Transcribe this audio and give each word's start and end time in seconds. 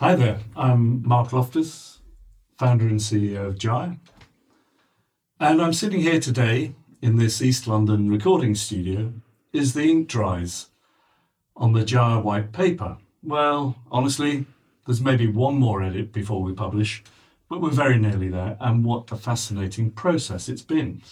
Hi 0.00 0.14
there, 0.14 0.38
I'm 0.56 1.06
Mark 1.06 1.30
Loftus, 1.30 1.98
founder 2.58 2.86
and 2.86 3.00
CEO 3.00 3.48
of 3.48 3.58
Gyre. 3.58 3.98
And 5.38 5.60
I'm 5.60 5.74
sitting 5.74 6.00
here 6.00 6.18
today 6.18 6.72
in 7.02 7.16
this 7.16 7.42
East 7.42 7.66
London 7.66 8.08
recording 8.08 8.54
studio 8.54 9.12
is 9.52 9.74
the 9.74 9.82
ink 9.82 10.08
dries 10.08 10.70
on 11.54 11.74
the 11.74 11.84
Gyre 11.84 12.18
white 12.18 12.50
paper. 12.50 12.96
Well, 13.22 13.76
honestly, 13.92 14.46
there's 14.86 15.02
maybe 15.02 15.26
one 15.26 15.56
more 15.56 15.82
edit 15.82 16.14
before 16.14 16.42
we 16.42 16.54
publish, 16.54 17.04
but 17.50 17.60
we're 17.60 17.68
very 17.68 17.98
nearly 17.98 18.30
there, 18.30 18.56
and 18.58 18.86
what 18.86 19.12
a 19.12 19.16
fascinating 19.16 19.90
process 19.90 20.48
it's 20.48 20.62
been. 20.62 21.02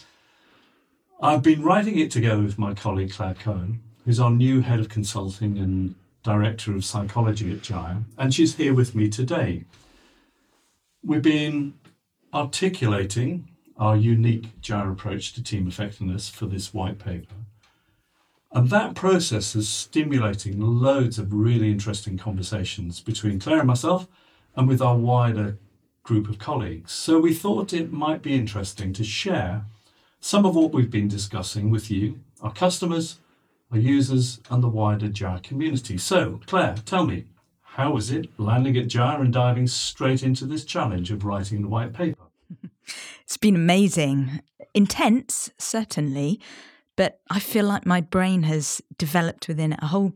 I've 1.20 1.42
been 1.42 1.62
writing 1.62 1.98
it 1.98 2.10
together 2.10 2.40
with 2.40 2.58
my 2.58 2.72
colleague 2.72 3.12
Claire 3.12 3.34
Cohen, 3.34 3.82
who's 4.06 4.18
our 4.18 4.30
new 4.30 4.62
head 4.62 4.80
of 4.80 4.88
consulting 4.88 5.58
and 5.58 5.94
director 6.28 6.74
of 6.74 6.84
psychology 6.84 7.50
at 7.50 7.62
Gyre, 7.62 8.04
and 8.18 8.34
she's 8.34 8.56
here 8.56 8.74
with 8.74 8.94
me 8.94 9.08
today. 9.08 9.64
We've 11.02 11.22
been 11.22 11.72
articulating 12.34 13.48
our 13.78 13.96
unique 13.96 14.60
Gyre 14.60 14.90
approach 14.90 15.32
to 15.32 15.42
team 15.42 15.66
effectiveness 15.66 16.28
for 16.28 16.44
this 16.44 16.74
white 16.74 16.98
paper. 16.98 17.34
And 18.52 18.68
that 18.68 18.94
process 18.94 19.56
is 19.56 19.70
stimulating 19.70 20.60
loads 20.60 21.18
of 21.18 21.32
really 21.32 21.70
interesting 21.70 22.18
conversations 22.18 23.00
between 23.00 23.40
Claire 23.40 23.60
and 23.60 23.66
myself 23.66 24.06
and 24.54 24.68
with 24.68 24.82
our 24.82 24.98
wider 24.98 25.56
group 26.02 26.28
of 26.28 26.38
colleagues. 26.38 26.92
So 26.92 27.18
we 27.18 27.32
thought 27.32 27.72
it 27.72 27.90
might 27.90 28.20
be 28.20 28.34
interesting 28.34 28.92
to 28.92 29.04
share 29.04 29.64
some 30.20 30.44
of 30.44 30.54
what 30.54 30.72
we've 30.74 30.90
been 30.90 31.08
discussing 31.08 31.70
with 31.70 31.90
you, 31.90 32.20
our 32.42 32.52
customers, 32.52 33.18
our 33.72 33.78
users, 33.78 34.40
and 34.50 34.62
the 34.62 34.68
wider 34.68 35.08
Gyre 35.08 35.40
community. 35.42 35.98
So, 35.98 36.40
Claire, 36.46 36.76
tell 36.84 37.06
me, 37.06 37.26
how 37.62 37.92
was 37.92 38.10
it 38.10 38.28
landing 38.38 38.76
at 38.76 38.88
Gyre 38.88 39.20
and 39.20 39.32
diving 39.32 39.66
straight 39.66 40.22
into 40.22 40.46
this 40.46 40.64
challenge 40.64 41.10
of 41.10 41.24
writing 41.24 41.62
the 41.62 41.68
white 41.68 41.92
paper? 41.92 42.22
It's 43.24 43.36
been 43.36 43.56
amazing. 43.56 44.40
Intense, 44.72 45.50
certainly, 45.58 46.40
but 46.96 47.20
I 47.28 47.38
feel 47.40 47.66
like 47.66 47.84
my 47.84 48.00
brain 48.00 48.44
has 48.44 48.80
developed 48.96 49.48
within 49.48 49.74
it 49.74 49.80
a 49.82 49.88
whole 49.88 50.14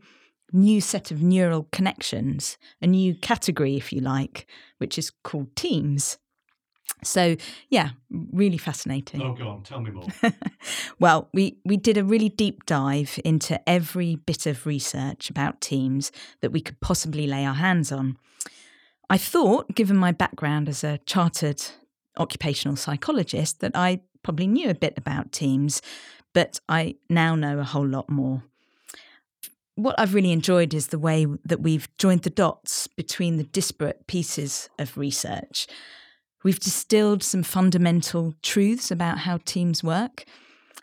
new 0.51 0.81
set 0.81 1.11
of 1.11 1.21
neural 1.21 1.67
connections, 1.71 2.57
a 2.81 2.87
new 2.87 3.13
category, 3.13 3.77
if 3.77 3.93
you 3.93 4.01
like, 4.01 4.47
which 4.79 4.97
is 4.97 5.11
called 5.23 5.55
teams. 5.55 6.17
So 7.03 7.35
yeah, 7.69 7.89
really 8.09 8.57
fascinating. 8.57 9.21
Oh, 9.21 9.33
go 9.33 9.49
on, 9.49 9.63
tell 9.63 9.79
me 9.81 9.91
more. 9.91 10.07
well, 10.99 11.29
we 11.33 11.57
we 11.65 11.77
did 11.77 11.97
a 11.97 12.03
really 12.03 12.29
deep 12.29 12.65
dive 12.65 13.19
into 13.23 13.61
every 13.69 14.15
bit 14.15 14.45
of 14.45 14.65
research 14.65 15.29
about 15.29 15.61
teams 15.61 16.11
that 16.41 16.51
we 16.51 16.61
could 16.61 16.79
possibly 16.79 17.27
lay 17.27 17.45
our 17.45 17.55
hands 17.55 17.91
on. 17.91 18.17
I 19.09 19.17
thought, 19.17 19.75
given 19.75 19.97
my 19.97 20.11
background 20.11 20.69
as 20.69 20.83
a 20.83 20.99
chartered 21.05 21.63
occupational 22.17 22.75
psychologist, 22.75 23.59
that 23.59 23.73
I 23.75 24.01
probably 24.23 24.47
knew 24.47 24.69
a 24.69 24.75
bit 24.75 24.93
about 24.97 25.31
teams, 25.31 25.81
but 26.33 26.59
I 26.67 26.95
now 27.09 27.35
know 27.35 27.59
a 27.59 27.63
whole 27.63 27.87
lot 27.87 28.09
more. 28.09 28.43
What 29.75 29.99
I've 29.99 30.13
really 30.13 30.31
enjoyed 30.31 30.73
is 30.73 30.87
the 30.87 30.99
way 30.99 31.25
that 31.45 31.61
we've 31.61 31.87
joined 31.97 32.21
the 32.21 32.29
dots 32.29 32.87
between 32.87 33.37
the 33.37 33.43
disparate 33.43 34.05
pieces 34.07 34.69
of 34.77 34.97
research 34.97 35.67
We've 36.43 36.59
distilled 36.59 37.23
some 37.23 37.43
fundamental 37.43 38.33
truths 38.41 38.91
about 38.91 39.19
how 39.19 39.39
teams 39.45 39.83
work, 39.83 40.25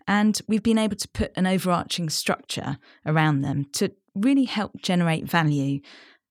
and 0.08 0.40
we've 0.48 0.62
been 0.62 0.78
able 0.78 0.96
to 0.96 1.08
put 1.08 1.32
an 1.36 1.46
overarching 1.46 2.08
structure 2.08 2.78
around 3.04 3.42
them 3.42 3.66
to 3.72 3.92
really 4.14 4.44
help 4.44 4.72
generate 4.82 5.24
value 5.24 5.80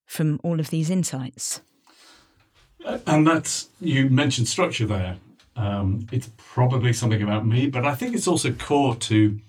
from 0.06 0.40
all 0.44 0.60
of 0.60 0.70
these 0.70 0.90
insights. 0.90 1.62
And 3.06 3.28
that's, 3.28 3.70
you 3.80 4.10
mentioned 4.10 4.48
structure 4.48 4.88
there. 4.88 5.18
Um, 5.56 6.08
it's 6.12 6.32
probably 6.38 6.94
something 6.94 7.22
about 7.22 7.46
me, 7.46 7.68
but 7.68 7.86
I 7.86 7.94
think 7.94 8.16
it's 8.16 8.28
also 8.28 8.52
core 8.54 8.96
to, 8.96 9.40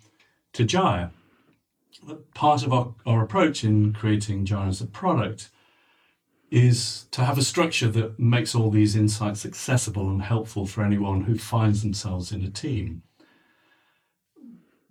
to 0.53 0.65
Gyre. 0.65 1.10
Part 2.34 2.65
of 2.65 2.72
our, 2.72 2.94
our 3.06 3.22
approach 3.22 3.62
in 3.62 3.93
creating 3.93 4.44
Gyre 4.44 4.69
as 4.69 4.81
a 4.81 4.87
product 4.87 5.50
is 6.50 7.06
to 7.12 7.25
have 7.25 7.38
a 7.38 7.43
structure 7.43 7.88
that 7.88 8.19
makes 8.19 8.55
all 8.55 8.71
these 8.71 8.97
insights 8.97 9.47
accessible 9.47 10.09
and 10.11 10.22
helpful 10.22 10.66
for 10.66 10.84
anyone 10.84 11.22
who 11.22 11.38
finds 11.38 11.83
themselves 11.83 12.33
in 12.33 12.43
a 12.43 12.50
team. 12.50 13.03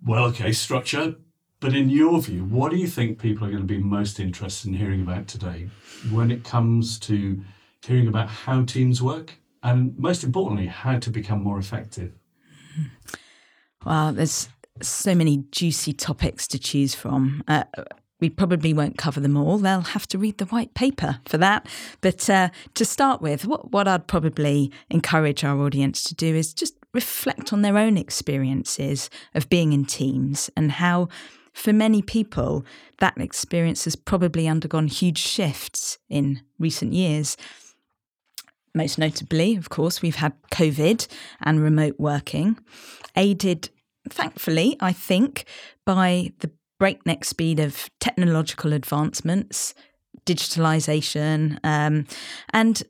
Well, 0.02 0.24
okay, 0.26 0.52
structure, 0.52 1.16
but 1.60 1.74
in 1.74 1.90
your 1.90 2.20
view, 2.22 2.44
what 2.44 2.70
do 2.70 2.78
you 2.78 2.86
think 2.86 3.18
people 3.18 3.46
are 3.46 3.50
going 3.50 3.62
to 3.62 3.66
be 3.66 3.78
most 3.78 4.18
interested 4.18 4.68
in 4.68 4.74
hearing 4.74 5.02
about 5.02 5.28
today 5.28 5.68
when 6.10 6.30
it 6.30 6.42
comes 6.42 6.98
to 7.00 7.42
hearing 7.86 8.08
about 8.08 8.28
how 8.28 8.64
teams 8.64 9.02
work 9.02 9.34
and 9.62 9.96
most 9.98 10.24
importantly, 10.24 10.66
how 10.66 10.98
to 10.98 11.10
become 11.10 11.42
more 11.42 11.58
effective? 11.58 12.12
Well, 13.84 14.12
there's 14.12 14.48
so 14.80 15.14
many 15.14 15.44
juicy 15.50 15.92
topics 15.92 16.46
to 16.48 16.58
choose 16.58 16.94
from. 16.94 17.42
Uh, 17.46 17.64
we 18.20 18.30
probably 18.30 18.72
won't 18.72 18.98
cover 18.98 19.20
them 19.20 19.36
all. 19.36 19.58
They'll 19.58 19.80
have 19.80 20.06
to 20.08 20.18
read 20.18 20.38
the 20.38 20.46
white 20.46 20.74
paper 20.74 21.20
for 21.26 21.38
that. 21.38 21.66
But 22.00 22.28
uh, 22.28 22.50
to 22.74 22.84
start 22.84 23.20
with, 23.20 23.46
what, 23.46 23.70
what 23.72 23.88
I'd 23.88 24.06
probably 24.06 24.70
encourage 24.90 25.42
our 25.44 25.58
audience 25.58 26.04
to 26.04 26.14
do 26.14 26.34
is 26.34 26.54
just 26.54 26.74
reflect 26.92 27.52
on 27.52 27.62
their 27.62 27.78
own 27.78 27.96
experiences 27.96 29.10
of 29.34 29.48
being 29.48 29.72
in 29.72 29.84
teams 29.84 30.50
and 30.56 30.72
how, 30.72 31.08
for 31.52 31.72
many 31.72 32.02
people, 32.02 32.64
that 32.98 33.16
experience 33.18 33.84
has 33.84 33.96
probably 33.96 34.48
undergone 34.48 34.88
huge 34.88 35.18
shifts 35.18 35.98
in 36.08 36.42
recent 36.58 36.92
years. 36.92 37.36
Most 38.74 38.98
notably, 38.98 39.56
of 39.56 39.68
course, 39.68 40.02
we've 40.02 40.16
had 40.16 40.32
COVID 40.52 41.08
and 41.40 41.60
remote 41.60 41.96
working, 41.98 42.58
aided, 43.16 43.70
thankfully, 44.08 44.76
I 44.80 44.92
think, 44.92 45.44
by 45.84 46.32
the 46.38 46.52
breakneck 46.80 47.24
speed 47.24 47.60
of 47.60 47.88
technological 48.00 48.72
advancements, 48.72 49.74
digitalization, 50.26 51.58
um, 51.62 52.06
and 52.52 52.82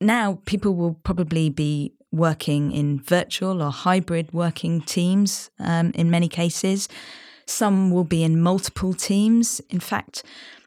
now 0.00 0.38
people 0.44 0.74
will 0.76 0.94
probably 1.02 1.50
be 1.50 1.94
working 2.12 2.70
in 2.70 3.00
virtual 3.00 3.62
or 3.62 3.70
hybrid 3.70 4.32
working 4.32 4.80
teams 4.82 5.50
um, 5.58 5.90
in 5.94 6.10
many 6.10 6.28
cases. 6.28 6.88
Some 7.46 7.90
will 7.90 8.04
be 8.04 8.22
in 8.22 8.40
multiple 8.40 8.94
teams. 8.94 9.60
In 9.70 9.80
fact, 9.80 10.22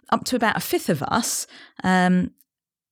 up 0.09 0.23
to 0.25 0.35
about 0.35 0.57
a 0.57 0.59
fifth 0.59 0.89
of 0.89 1.03
us, 1.03 1.45
um, 1.83 2.31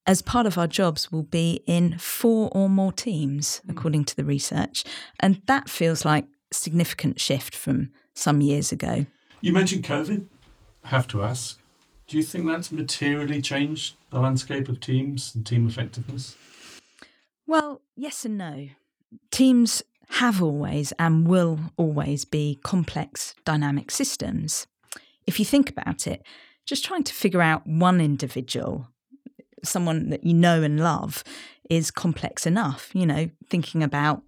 as 0.06 0.22
part 0.22 0.46
of 0.46 0.58
our 0.58 0.66
jobs, 0.66 1.10
will 1.10 1.22
be 1.24 1.62
in 1.66 1.98
four 1.98 2.50
or 2.52 2.68
more 2.68 2.92
teams, 2.92 3.58
hmm. 3.58 3.70
according 3.70 4.04
to 4.04 4.16
the 4.16 4.24
research. 4.24 4.84
And 5.18 5.42
that 5.46 5.68
feels 5.68 6.04
like 6.04 6.24
a 6.52 6.54
significant 6.54 7.20
shift 7.20 7.54
from 7.54 7.90
some 8.14 8.40
years 8.40 8.70
ago. 8.70 9.06
You 9.44 9.52
mentioned 9.52 9.82
COVID. 9.82 10.26
I 10.84 10.88
have 10.88 11.08
to 11.08 11.24
ask, 11.24 11.58
do 12.06 12.16
you 12.16 12.22
think 12.22 12.46
that's 12.46 12.70
materially 12.70 13.42
changed 13.42 13.96
the 14.10 14.20
landscape 14.20 14.68
of 14.68 14.78
teams 14.78 15.34
and 15.34 15.44
team 15.44 15.66
effectiveness? 15.66 16.36
Well, 17.44 17.80
yes 17.96 18.24
and 18.24 18.38
no. 18.38 18.68
Teams 19.32 19.82
have 20.10 20.40
always 20.40 20.92
and 20.92 21.26
will 21.26 21.58
always 21.76 22.24
be 22.24 22.60
complex 22.62 23.34
dynamic 23.44 23.90
systems. 23.90 24.68
If 25.26 25.40
you 25.40 25.44
think 25.44 25.68
about 25.68 26.06
it, 26.06 26.22
just 26.64 26.84
trying 26.84 27.02
to 27.02 27.12
figure 27.12 27.42
out 27.42 27.66
one 27.66 28.00
individual, 28.00 28.86
someone 29.64 30.10
that 30.10 30.22
you 30.22 30.34
know 30.34 30.62
and 30.62 30.78
love, 30.78 31.24
is 31.68 31.90
complex 31.90 32.46
enough. 32.46 32.90
You 32.94 33.06
know, 33.06 33.28
thinking 33.50 33.82
about 33.82 34.22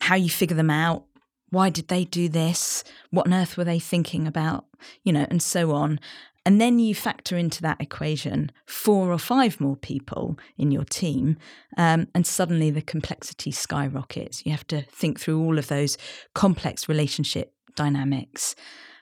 how 0.00 0.14
you 0.14 0.30
figure 0.30 0.56
them 0.56 0.70
out, 0.70 1.04
why 1.50 1.70
did 1.70 1.88
they 1.88 2.04
do 2.04 2.28
this? 2.28 2.84
What 3.10 3.26
on 3.26 3.34
earth 3.34 3.56
were 3.56 3.64
they 3.64 3.78
thinking 3.78 4.26
about? 4.26 4.66
You 5.02 5.12
know, 5.12 5.26
and 5.30 5.42
so 5.42 5.72
on. 5.72 6.00
And 6.44 6.60
then 6.60 6.78
you 6.78 6.94
factor 6.94 7.36
into 7.36 7.60
that 7.62 7.80
equation 7.80 8.50
four 8.66 9.12
or 9.12 9.18
five 9.18 9.60
more 9.60 9.76
people 9.76 10.38
in 10.56 10.70
your 10.70 10.84
team, 10.84 11.36
um, 11.76 12.08
and 12.14 12.26
suddenly 12.26 12.70
the 12.70 12.80
complexity 12.80 13.50
skyrockets. 13.50 14.46
You 14.46 14.52
have 14.52 14.66
to 14.68 14.82
think 14.82 15.20
through 15.20 15.42
all 15.42 15.58
of 15.58 15.68
those 15.68 15.98
complex 16.34 16.88
relationship 16.88 17.52
dynamics. 17.76 18.54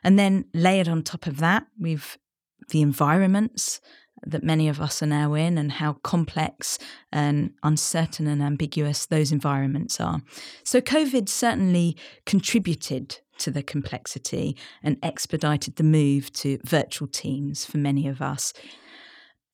And 0.03 0.19
then 0.19 0.47
layered 0.55 0.89
on 0.89 1.03
top 1.03 1.27
of 1.27 1.39
that, 1.39 1.67
we've 1.79 2.19
the 2.71 2.83
environments 2.83 3.81
that 4.25 4.43
many 4.43 4.69
of 4.69 4.81
us 4.81 5.03
are 5.03 5.07
now 5.07 5.35
in 5.35 5.59
and 5.59 5.73
how 5.73 5.95
complex 6.03 6.79
and 7.13 7.53
uncertain 7.63 8.27
and 8.27 8.43
ambiguous 8.43 9.07
those 9.07 9.33
environments 9.33 10.01
are. 10.01 10.21
So, 10.65 10.81
COVID 10.81 11.29
certainly 11.29 11.97
contributed 12.25 13.19
to 13.39 13.51
the 13.51 13.63
complexity 13.63 14.57
and 14.83 14.99
expedited 15.03 15.77
the 15.77 15.85
move 15.85 16.33
to 16.33 16.59
virtual 16.65 17.07
teams 17.07 17.65
for 17.67 17.79
many 17.79 18.09
of 18.09 18.23
us 18.23 18.53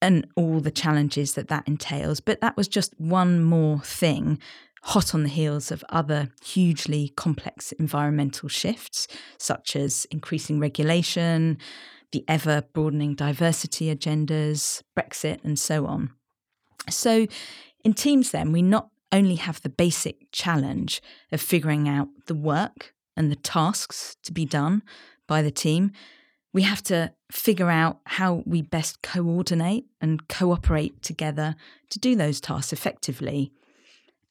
and 0.00 0.26
all 0.36 0.60
the 0.60 0.70
challenges 0.70 1.34
that 1.34 1.48
that 1.48 1.66
entails. 1.66 2.20
But 2.20 2.40
that 2.40 2.56
was 2.56 2.68
just 2.68 2.92
one 2.98 3.42
more 3.42 3.80
thing 3.80 4.38
hot 4.84 5.14
on 5.14 5.22
the 5.22 5.28
heels 5.28 5.70
of 5.70 5.84
other 5.90 6.28
hugely 6.44 7.12
complex 7.16 7.70
environmental 7.72 8.48
shifts, 8.48 9.06
such 9.38 9.76
as 9.76 10.06
increasing 10.10 10.58
regulation, 10.58 11.56
the 12.12 12.24
ever 12.28 12.62
broadening 12.72 13.14
diversity 13.14 13.94
agendas, 13.94 14.82
Brexit, 14.96 15.42
and 15.44 15.58
so 15.58 15.86
on. 15.86 16.10
So, 16.88 17.26
in 17.84 17.94
teams, 17.94 18.30
then, 18.30 18.52
we 18.52 18.62
not 18.62 18.88
only 19.10 19.34
have 19.36 19.60
the 19.62 19.68
basic 19.68 20.30
challenge 20.32 21.02
of 21.30 21.40
figuring 21.40 21.88
out 21.88 22.08
the 22.26 22.34
work 22.34 22.94
and 23.16 23.30
the 23.30 23.36
tasks 23.36 24.16
to 24.22 24.32
be 24.32 24.46
done 24.46 24.82
by 25.26 25.42
the 25.42 25.50
team, 25.50 25.92
we 26.52 26.62
have 26.62 26.82
to 26.84 27.12
figure 27.30 27.70
out 27.70 28.00
how 28.04 28.42
we 28.46 28.62
best 28.62 29.02
coordinate 29.02 29.86
and 30.00 30.28
cooperate 30.28 31.02
together 31.02 31.56
to 31.90 31.98
do 31.98 32.14
those 32.14 32.40
tasks 32.40 32.72
effectively. 32.72 33.52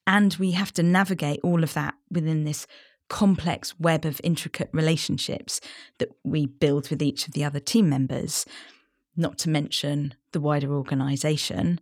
And 0.05 0.35
we 0.35 0.51
have 0.51 0.71
to 0.73 0.83
navigate 0.83 1.39
all 1.43 1.63
of 1.63 1.73
that 1.73 1.95
within 2.11 2.43
this 2.43 2.67
complex 3.11 3.77
web 3.77 4.05
of 4.05 4.21
intricate 4.23 4.69
relationships 4.71 5.59
that 5.97 6.07
we 6.23 6.45
build 6.45 6.89
with 6.89 7.01
each 7.01 7.27
of 7.27 7.33
the 7.33 7.43
other 7.43 7.59
team 7.59 7.89
members, 7.89 8.45
not 9.17 9.37
to 9.37 9.49
mention 9.49 10.13
the 10.31 10.39
wider 10.39 10.73
organisation, 10.73 11.77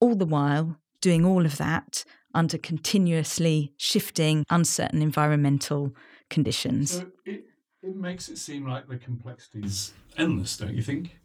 all 0.00 0.16
the 0.16 0.26
while 0.26 0.76
doing 1.00 1.24
all 1.24 1.46
of 1.46 1.58
that 1.58 2.04
under 2.34 2.58
continuously 2.58 3.72
shifting, 3.76 4.44
uncertain 4.50 5.00
environmental 5.00 5.94
conditions. 6.28 6.90
So 6.90 7.06
it, 7.24 7.44
it 7.80 7.94
makes 7.94 8.28
it 8.28 8.36
seem 8.36 8.66
like 8.66 8.88
the 8.88 8.96
complexity 8.96 9.60
is 9.60 9.92
endless, 10.18 10.56
don't 10.56 10.74
you 10.74 10.82
think? 10.82 11.20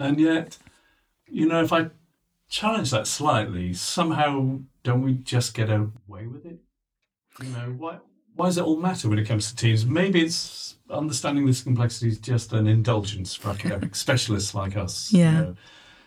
And 0.00 0.18
yet, 0.18 0.58
you 1.28 1.46
know, 1.46 1.62
if 1.62 1.72
I 1.72 1.90
challenge 2.48 2.90
that 2.90 3.06
slightly, 3.06 3.74
somehow 3.74 4.58
don't 4.82 5.02
we 5.02 5.14
just 5.14 5.54
get 5.54 5.70
away 5.70 6.26
with 6.26 6.44
it? 6.44 6.58
You 7.40 7.50
know, 7.50 7.74
why, 7.78 7.98
why 8.36 8.46
does 8.46 8.58
it 8.58 8.64
all 8.64 8.76
matter 8.76 9.08
when 9.08 9.18
it 9.18 9.26
comes 9.26 9.50
to 9.50 9.56
teams? 9.56 9.84
Maybe 9.86 10.22
it's 10.22 10.76
understanding 10.90 11.46
this 11.46 11.62
complexity 11.62 12.08
is 12.08 12.18
just 12.18 12.52
an 12.52 12.66
indulgence 12.66 13.34
for 13.34 13.50
academic 13.50 13.94
specialists 13.96 14.54
like 14.54 14.76
us. 14.76 15.12
Yeah. 15.12 15.32
You 15.32 15.38
know, 15.38 15.56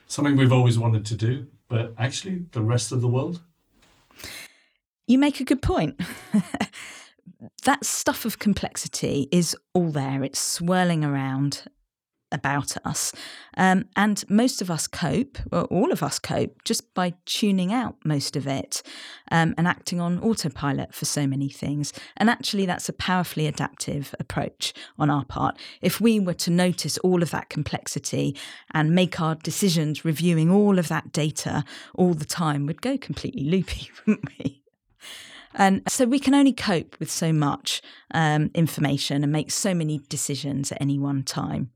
something 0.07 0.37
we've 0.37 0.53
always 0.53 0.79
wanted 0.79 1.05
to 1.07 1.15
do, 1.15 1.47
but 1.67 1.93
actually, 1.97 2.45
the 2.51 2.61
rest 2.61 2.91
of 2.91 3.01
the 3.01 3.07
world? 3.07 3.41
You 5.07 5.17
make 5.17 5.39
a 5.39 5.43
good 5.43 5.61
point. 5.61 5.99
that 7.63 7.83
stuff 7.83 8.25
of 8.25 8.39
complexity 8.39 9.27
is 9.31 9.55
all 9.73 9.91
there, 9.91 10.23
it's 10.23 10.39
swirling 10.39 11.03
around 11.03 11.63
about 12.31 12.75
us. 12.85 13.11
Um, 13.57 13.85
and 13.95 14.23
most 14.29 14.61
of 14.61 14.69
us 14.69 14.87
cope, 14.87 15.37
or 15.51 15.63
all 15.65 15.91
of 15.91 16.03
us 16.03 16.19
cope, 16.19 16.63
just 16.63 16.93
by 16.93 17.13
tuning 17.25 17.73
out 17.73 17.95
most 18.03 18.35
of 18.35 18.47
it 18.47 18.81
um, 19.31 19.53
and 19.57 19.67
acting 19.67 19.99
on 19.99 20.19
autopilot 20.19 20.93
for 20.93 21.05
so 21.05 21.27
many 21.27 21.49
things. 21.49 21.93
And 22.17 22.29
actually, 22.29 22.65
that's 22.65 22.89
a 22.89 22.93
powerfully 22.93 23.47
adaptive 23.47 24.13
approach 24.19 24.73
on 24.97 25.09
our 25.09 25.25
part. 25.25 25.57
If 25.81 25.99
we 25.99 26.19
were 26.19 26.33
to 26.35 26.51
notice 26.51 26.97
all 26.99 27.21
of 27.21 27.31
that 27.31 27.49
complexity 27.49 28.35
and 28.71 28.91
make 28.91 29.19
our 29.19 29.35
decisions 29.35 30.05
reviewing 30.05 30.51
all 30.51 30.79
of 30.79 30.87
that 30.87 31.11
data 31.11 31.63
all 31.95 32.13
the 32.13 32.25
time, 32.25 32.65
we'd 32.65 32.81
go 32.81 32.97
completely 32.97 33.43
loopy, 33.43 33.89
wouldn't 34.05 34.27
we? 34.39 34.63
And 35.55 35.81
so 35.87 36.05
we 36.05 36.19
can 36.19 36.35
only 36.35 36.53
cope 36.53 36.95
with 36.99 37.09
so 37.09 37.33
much 37.33 37.81
um, 38.13 38.51
information 38.53 39.23
and 39.23 39.31
make 39.31 39.51
so 39.51 39.73
many 39.73 39.99
decisions 40.09 40.71
at 40.71 40.79
any 40.79 40.99
one 40.99 41.23
time. 41.23 41.71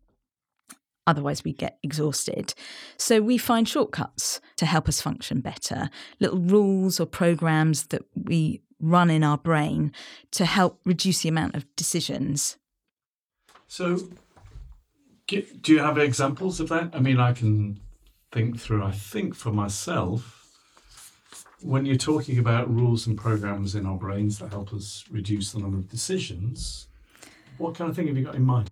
Otherwise, 1.06 1.44
we 1.44 1.54
get 1.54 1.80
exhausted. 1.84 2.54
So, 2.98 3.22
we 3.22 3.38
find 3.38 3.68
shortcuts 3.68 4.40
to 4.58 4.66
help 4.66 4.88
us 4.88 5.02
function 5.02 5.42
better, 5.42 5.90
little 6.20 6.40
rules 6.40 7.00
or 7.00 7.06
programs 7.06 7.88
that 7.88 8.04
we 8.16 8.62
run 8.80 9.10
in 9.10 9.24
our 9.24 9.38
brain 9.38 9.92
to 10.32 10.46
help 10.46 10.80
reduce 10.86 11.22
the 11.22 11.30
amount 11.30 11.56
of 11.56 11.66
decisions. 11.76 12.58
So, 13.68 13.98
do 15.28 15.74
you 15.74 15.80
have 15.80 15.98
examples 15.98 16.60
of 16.60 16.70
that? 16.70 16.92
I 16.94 17.00
mean, 17.00 17.20
I 17.20 17.34
can 17.34 17.80
think 18.32 18.60
through, 18.60 18.84
I 18.84 18.92
think 18.92 19.36
for 19.36 19.52
myself, 19.52 20.44
when 21.62 21.86
you're 21.86 21.96
talking 21.96 22.38
about 22.38 22.74
rules 22.74 23.08
and 23.08 23.18
programs 23.18 23.74
in 23.76 23.86
our 23.86 23.96
brains 23.96 24.40
that 24.40 24.52
help 24.52 24.74
us 24.74 25.06
reduce 25.10 25.54
the 25.54 25.60
number 25.60 25.78
of 25.78 25.90
decisions, 25.90 26.88
what 27.58 27.76
kind 27.76 27.90
of 27.90 27.96
thing 27.96 28.08
have 28.08 28.18
you 28.18 28.26
got 28.26 28.36
in 28.36 28.44
mind? 28.44 28.70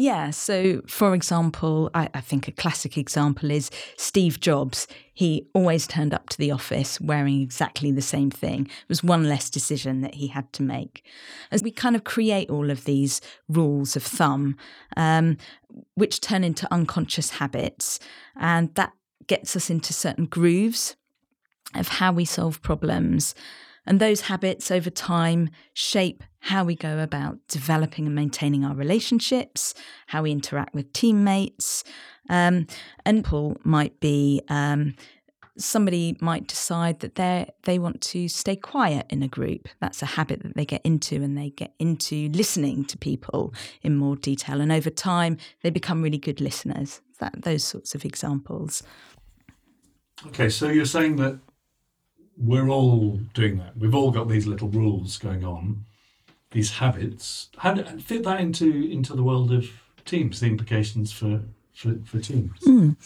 Yeah. 0.00 0.30
So, 0.30 0.82
for 0.86 1.12
example, 1.12 1.90
I, 1.92 2.08
I, 2.14 2.20
think 2.20 2.46
a 2.46 2.52
classic 2.52 2.96
example 2.96 3.50
is 3.50 3.68
Steve 3.96 4.38
Jobs. 4.38 4.86
He 5.12 5.48
always 5.54 5.88
turned 5.88 6.14
up 6.14 6.28
to 6.28 6.38
the 6.38 6.52
office 6.52 7.00
wearing 7.00 7.42
exactly 7.42 7.90
the 7.90 8.00
same 8.00 8.30
thing. 8.30 8.66
It 8.66 8.88
was 8.88 9.02
one 9.02 9.28
less 9.28 9.50
decision 9.50 10.02
that 10.02 10.14
he 10.14 10.28
had 10.28 10.52
to 10.52 10.62
make. 10.62 11.04
As 11.50 11.64
we 11.64 11.72
kind 11.72 11.96
of 11.96 12.04
create 12.04 12.48
all 12.48 12.70
of 12.70 12.84
these 12.84 13.20
rules 13.48 13.96
of 13.96 14.04
thumb, 14.04 14.56
um, 14.96 15.36
which 15.94 16.20
turn 16.20 16.44
into 16.44 16.72
unconscious 16.72 17.30
habits, 17.30 17.98
and 18.36 18.72
that 18.76 18.92
gets 19.26 19.56
us 19.56 19.68
into 19.68 19.92
certain 19.92 20.26
grooves 20.26 20.94
of 21.74 21.88
how 21.88 22.12
we 22.12 22.24
solve 22.24 22.62
problems. 22.62 23.34
And 23.84 23.98
those 23.98 24.20
habits 24.20 24.70
over 24.70 24.90
time 24.90 25.50
shape 25.72 26.22
how 26.40 26.64
we 26.64 26.74
go 26.74 27.00
about 27.00 27.38
developing 27.48 28.06
and 28.06 28.14
maintaining 28.14 28.64
our 28.64 28.74
relationships, 28.74 29.74
how 30.06 30.22
we 30.22 30.30
interact 30.30 30.74
with 30.74 30.92
teammates. 30.92 31.84
Um, 32.28 32.66
and 33.04 33.24
Paul 33.24 33.56
might 33.64 33.98
be 34.00 34.42
um, 34.48 34.94
somebody 35.58 36.16
might 36.20 36.46
decide 36.46 37.00
that 37.00 37.16
they 37.16 37.50
they 37.64 37.78
want 37.78 38.00
to 38.00 38.28
stay 38.28 38.56
quiet 38.56 39.06
in 39.10 39.22
a 39.22 39.28
group. 39.28 39.68
That's 39.80 40.02
a 40.02 40.06
habit 40.06 40.42
that 40.42 40.54
they 40.54 40.64
get 40.64 40.80
into, 40.84 41.16
and 41.16 41.36
they 41.36 41.50
get 41.50 41.74
into 41.78 42.28
listening 42.30 42.84
to 42.86 42.96
people 42.96 43.52
in 43.82 43.96
more 43.96 44.16
detail. 44.16 44.60
And 44.60 44.72
over 44.72 44.90
time, 44.90 45.36
they 45.62 45.70
become 45.70 46.02
really 46.02 46.18
good 46.18 46.40
listeners. 46.40 47.00
That 47.18 47.42
those 47.42 47.64
sorts 47.64 47.94
of 47.94 48.04
examples. 48.04 48.82
Okay, 50.28 50.48
so 50.48 50.68
you're 50.68 50.84
saying 50.84 51.16
that 51.16 51.38
we're 52.36 52.68
all 52.68 53.18
doing 53.34 53.58
that. 53.58 53.76
We've 53.76 53.94
all 53.94 54.10
got 54.10 54.28
these 54.28 54.46
little 54.46 54.68
rules 54.68 55.18
going 55.18 55.44
on, 55.44 55.84
these 56.50 56.72
habits. 56.72 57.50
How 57.58 57.74
do 57.74 57.84
fit 57.98 58.24
that 58.24 58.40
into 58.40 58.88
into 58.90 59.14
the 59.14 59.22
world 59.22 59.52
of 59.52 59.68
teams? 60.04 60.40
The 60.40 60.46
implications 60.46 61.12
for 61.12 61.42
for, 61.74 61.94
for 62.04 62.20
teams. 62.20 62.58
Mm. 62.66 62.96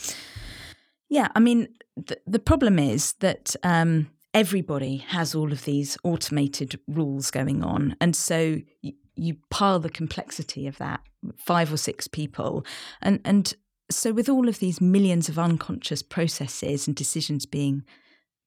Yeah, 1.09 1.29
I 1.35 1.41
mean, 1.41 1.69
the, 1.97 2.19
the 2.27 2.39
problem 2.39 2.79
is 2.79 3.13
that 3.15 3.55
um, 3.63 4.11
everybody 4.33 4.97
has 4.97 5.35
all 5.35 5.53
of 5.53 5.65
these 5.65 5.99
automated 6.05 6.81
rules 6.89 7.31
going 7.31 7.63
on, 7.63 7.97
and 8.01 8.17
so 8.17 8.61
you, 8.81 8.95
you 9.15 9.37
pile 9.51 9.79
the 9.79 9.91
complexity 9.91 10.67
of 10.67 10.79
that 10.79 11.01
five 11.37 11.73
or 11.73 11.77
six 11.77 12.09
people, 12.09 12.65
and 13.03 13.21
and 13.25 13.55
so 13.91 14.13
with 14.13 14.29
all 14.29 14.49
of 14.49 14.59
these 14.59 14.81
millions 14.81 15.29
of 15.29 15.39
unconscious 15.39 16.03
processes 16.03 16.87
and 16.87 16.97
decisions 16.97 17.45
being 17.45 17.85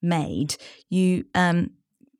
made, 0.02 0.56
you 0.90 1.24
um, 1.34 1.70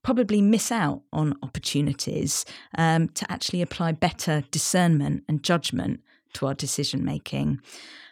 probably 0.07 0.41
miss 0.41 0.71
out 0.71 1.03
on 1.13 1.35
opportunities 1.43 2.45
um, 2.79 3.09
to 3.09 3.29
actually 3.29 3.61
apply 3.61 3.91
better 3.91 4.45
discernment 4.53 5.25
and 5.29 5.43
judgment 5.43 6.01
to 6.33 6.47
our 6.47 6.55
decision 6.55 7.05
making. 7.05 7.61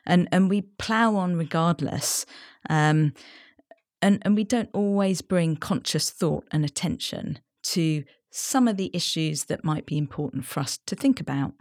And, 0.05 0.29
and 0.33 0.51
we 0.51 0.63
plough 0.63 1.15
on 1.15 1.37
regardless. 1.37 2.27
Um, 2.69 3.15
and, 4.03 4.21
and 4.23 4.35
we 4.35 4.43
don't 4.43 4.71
always 4.73 5.23
bring 5.23 5.55
conscious 5.55 6.11
thought 6.11 6.45
and 6.51 6.65
attention 6.65 7.39
to 7.63 8.03
some 8.29 8.67
of 8.67 8.77
the 8.77 8.91
issues 8.93 9.45
that 9.45 9.63
might 9.63 9.87
be 9.87 9.97
important 9.97 10.47
for 10.47 10.59
us 10.59 10.81
to 10.87 10.97
think 10.97 11.21
about. 11.21 11.53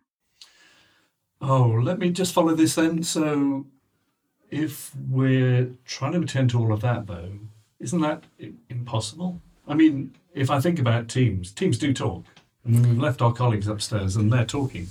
Oh, 1.42 1.68
let 1.68 2.00
me 2.00 2.10
just 2.10 2.34
follow 2.34 2.56
this 2.56 2.74
then. 2.74 3.04
So, 3.04 3.68
if 4.50 4.96
we're 4.96 5.70
trying 5.86 6.14
to 6.14 6.22
attend 6.22 6.50
to 6.52 6.60
all 6.60 6.74
of 6.74 6.82
that, 6.82 7.06
though, 7.06 7.34
isn't 7.80 8.02
that 8.02 8.24
impossible? 8.68 9.40
I 9.68 9.76
mean, 9.76 10.16
if 10.34 10.50
I 10.50 10.60
think 10.60 10.80
about 10.80 11.08
teams, 11.08 11.52
teams 11.52 11.78
do 11.78 11.94
talk. 11.94 12.26
And 12.66 12.86
we've 12.86 13.00
left 13.00 13.22
our 13.22 13.34
colleagues 13.34 13.68
upstairs 13.68 14.16
and 14.16 14.32
they're 14.32 14.46
talking. 14.46 14.88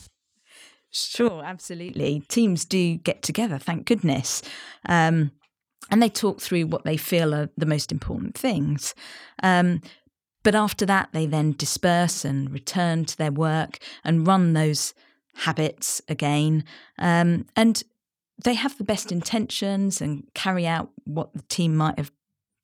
Sure, 0.90 1.42
absolutely. 1.42 2.22
Teams 2.28 2.64
do 2.64 2.96
get 2.96 3.22
together, 3.22 3.58
thank 3.58 3.86
goodness. 3.86 4.42
Um, 4.86 5.32
and 5.90 6.02
they 6.02 6.10
talk 6.10 6.40
through 6.40 6.66
what 6.66 6.84
they 6.84 6.96
feel 6.96 7.34
are 7.34 7.48
the 7.56 7.66
most 7.66 7.90
important 7.90 8.36
things. 8.36 8.94
Um, 9.42 9.80
but 10.42 10.54
after 10.54 10.84
that, 10.86 11.08
they 11.12 11.26
then 11.26 11.52
disperse 11.52 12.24
and 12.24 12.50
return 12.52 13.04
to 13.06 13.16
their 13.16 13.32
work 13.32 13.78
and 14.04 14.26
run 14.26 14.52
those 14.52 14.92
habits 15.36 16.02
again. 16.08 16.64
Um, 16.98 17.46
and 17.56 17.82
they 18.42 18.54
have 18.54 18.76
the 18.76 18.84
best 18.84 19.12
intentions 19.12 20.00
and 20.00 20.24
carry 20.34 20.66
out 20.66 20.90
what 21.04 21.32
the 21.32 21.42
team 21.42 21.76
might 21.76 21.98
have 21.98 22.10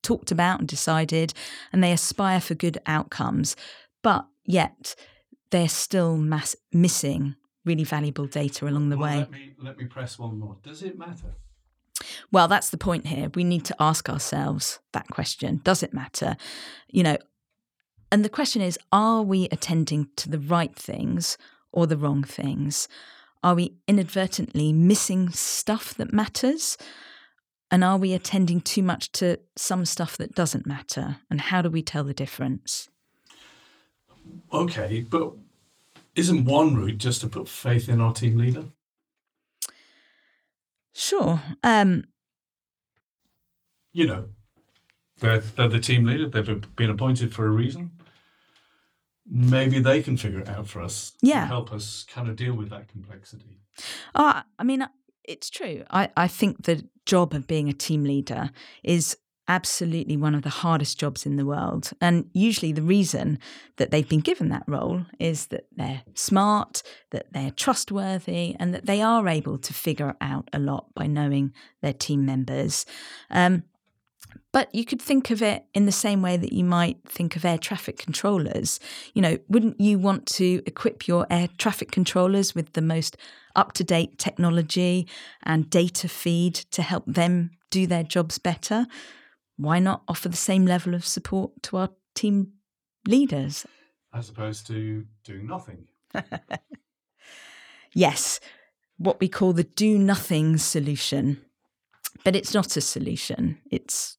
talked 0.03 0.31
about 0.31 0.61
and 0.61 0.69
decided, 0.69 1.35
and 1.73 1.83
they 1.83 1.93
aspire 1.93 2.41
for 2.41 2.55
good 2.55 2.79
outcomes, 2.87 3.57
but 4.03 4.27
yet 4.45 4.95
they're 5.51 5.69
still 5.69 6.17
mass- 6.17 6.57
missing 6.73 7.37
really 7.65 7.85
valuable 7.85 8.27
data 8.27 8.67
along 8.67 8.89
the 8.89 8.97
well, 8.97 9.11
way. 9.11 9.19
Let 9.19 9.31
me, 9.31 9.55
let 9.59 9.79
me 9.79 9.85
press 9.85 10.19
one 10.19 10.39
more. 10.39 10.57
Does 10.63 10.83
it 10.83 10.99
matter? 10.99 11.35
Well, 12.31 12.49
that's 12.49 12.71
the 12.71 12.79
point 12.79 13.07
here. 13.07 13.31
We 13.35 13.45
need 13.45 13.65
to 13.67 13.77
ask 13.79 14.09
ourselves 14.09 14.79
that 14.93 15.09
question 15.09 15.61
Does 15.65 15.83
it 15.83 15.93
matter? 15.93 16.37
You 16.89 17.03
know, 17.03 17.17
and 18.11 18.25
the 18.25 18.29
question 18.29 18.63
is 18.63 18.79
are 18.93 19.23
we 19.23 19.49
attending 19.51 20.09
to 20.17 20.31
the 20.31 20.39
right 20.39 20.75
things 20.75 21.37
or 21.73 21.87
the 21.87 21.97
wrong 21.97 22.23
things? 22.23 22.89
Are 23.43 23.55
we 23.55 23.77
inadvertently 23.87 24.73
missing 24.73 25.31
stuff 25.31 25.95
that 25.95 26.13
matters? 26.13 26.77
And 27.71 27.85
are 27.85 27.99
we 27.99 28.15
attending 28.15 28.61
too 28.61 28.83
much 28.83 29.13
to 29.13 29.39
some 29.57 29.85
stuff 29.85 30.17
that 30.17 30.35
doesn't 30.35 30.67
matter? 30.67 31.19
And 31.31 31.41
how 31.41 31.61
do 31.63 31.69
we 31.69 31.83
tell 31.83 32.05
the 32.05 32.15
difference? 32.15 32.89
Okay, 34.53 35.01
but 35.09 35.33
isn't 36.15 36.45
one 36.45 36.77
route 36.77 36.99
just 36.99 37.21
to 37.21 37.29
put 37.29 37.49
faith 37.49 37.89
in 37.89 38.01
our 38.01 38.13
team 38.13 38.39
leader? 38.39 38.65
Sure. 40.95 41.41
Um, 41.63 42.05
you 43.93 44.07
know, 44.07 44.29
they're, 45.21 45.39
they're 45.39 45.69
the 45.69 45.81
team 45.81 46.05
leader, 46.05 46.29
they've 46.29 46.65
been 46.77 46.91
appointed 46.91 47.35
for 47.35 47.47
a 47.47 47.51
reason. 47.51 47.93
Maybe 49.31 49.79
they 49.79 50.03
can 50.03 50.17
figure 50.17 50.41
it 50.41 50.49
out 50.49 50.67
for 50.69 50.81
us. 50.81 51.13
Yeah. 51.21 51.47
Help 51.47 51.73
us 51.73 52.07
kind 52.09 52.29
of 52.29 52.37
deal 52.37 52.55
with 52.55 52.71
that 52.71 52.89
complexity. 52.89 53.61
Uh, 54.15 54.43
I 54.59 54.65
mean, 54.65 54.87
it's 55.29 55.51
true. 55.51 55.85
I, 55.91 56.09
I 56.17 56.27
think 56.27 56.65
the 56.65 56.85
job 57.05 57.35
of 57.35 57.47
being 57.47 57.69
a 57.69 57.73
team 57.73 58.03
leader 58.03 58.51
is 58.83 59.17
absolutely 59.47 60.17
one 60.17 60.35
of 60.35 60.43
the 60.43 60.49
hardest 60.49 60.99
jobs 60.99 61.25
in 61.25 61.37
the 61.37 61.47
world. 61.47 61.91
And 62.01 62.29
usually, 62.33 62.73
the 62.73 62.83
reason 62.83 63.39
that 63.77 63.91
they've 63.91 64.09
been 64.09 64.21
given 64.21 64.49
that 64.49 64.65
role 64.67 65.05
is 65.19 65.47
that 65.47 65.67
they're 65.77 66.03
smart, 66.15 66.83
that 67.11 67.33
they're 67.33 67.51
trustworthy, 67.51 68.57
and 68.59 68.75
that 68.75 68.87
they 68.87 69.01
are 69.01 69.29
able 69.29 69.59
to 69.59 69.75
figure 69.75 70.17
out 70.21 70.49
a 70.53 70.59
lot 70.59 70.93
by 70.95 71.07
knowing 71.07 71.53
their 71.83 71.95
team 71.95 72.25
members. 72.27 72.85
Um, 73.31 73.65
but 74.53 74.75
you 74.75 74.85
could 74.85 75.01
think 75.01 75.31
of 75.31 75.43
it 75.43 75.65
in 75.75 75.87
the 75.87 75.93
same 75.93 76.23
way 76.23 76.37
that 76.37 76.53
you 76.53 76.65
might 76.65 76.99
think 77.07 77.37
of 77.37 77.45
air 77.45 77.59
traffic 77.59 77.99
controllers. 77.99 78.81
You 79.15 79.23
know, 79.23 79.39
wouldn't 79.49 79.81
you 79.81 79.99
want 79.99 80.27
to 80.27 80.63
equip 80.67 81.07
your 81.07 81.27
air 81.31 81.49
traffic 81.59 81.91
controllers 81.91 82.55
with 82.55 82.73
the 82.73 82.83
most 82.83 83.17
up 83.59 83.73
to 83.73 83.85
date 83.85 84.19
technology 84.19 85.07
and 85.43 85.69
data 85.69 86.09
feed 86.09 86.55
to 86.55 86.81
help 86.81 87.05
them 87.07 87.51
do 87.71 87.87
their 87.87 88.05
jobs 88.05 88.39
better? 88.39 88.87
Why 89.57 89.81
not 89.81 90.03
offer 90.07 90.29
the 90.29 90.37
same 90.37 90.65
level 90.65 90.95
of 90.95 91.05
support 91.05 91.51
to 91.65 91.77
our 91.79 91.91
team 92.15 92.53
leaders? 93.07 93.67
As 94.15 94.31
opposed 94.31 94.67
to 94.69 95.05
doing 95.25 95.47
nothing. 95.47 95.89
yes, 97.93 98.39
what 98.97 99.21
we 99.21 99.29
call 99.29 99.53
the 99.53 99.65
do 99.65 99.99
nothing 99.99 100.57
solution. 100.57 101.45
But 102.25 102.37
it's 102.37 102.55
not 102.55 102.77
a 102.77 102.81
solution. 102.81 103.59
It's 103.71 104.17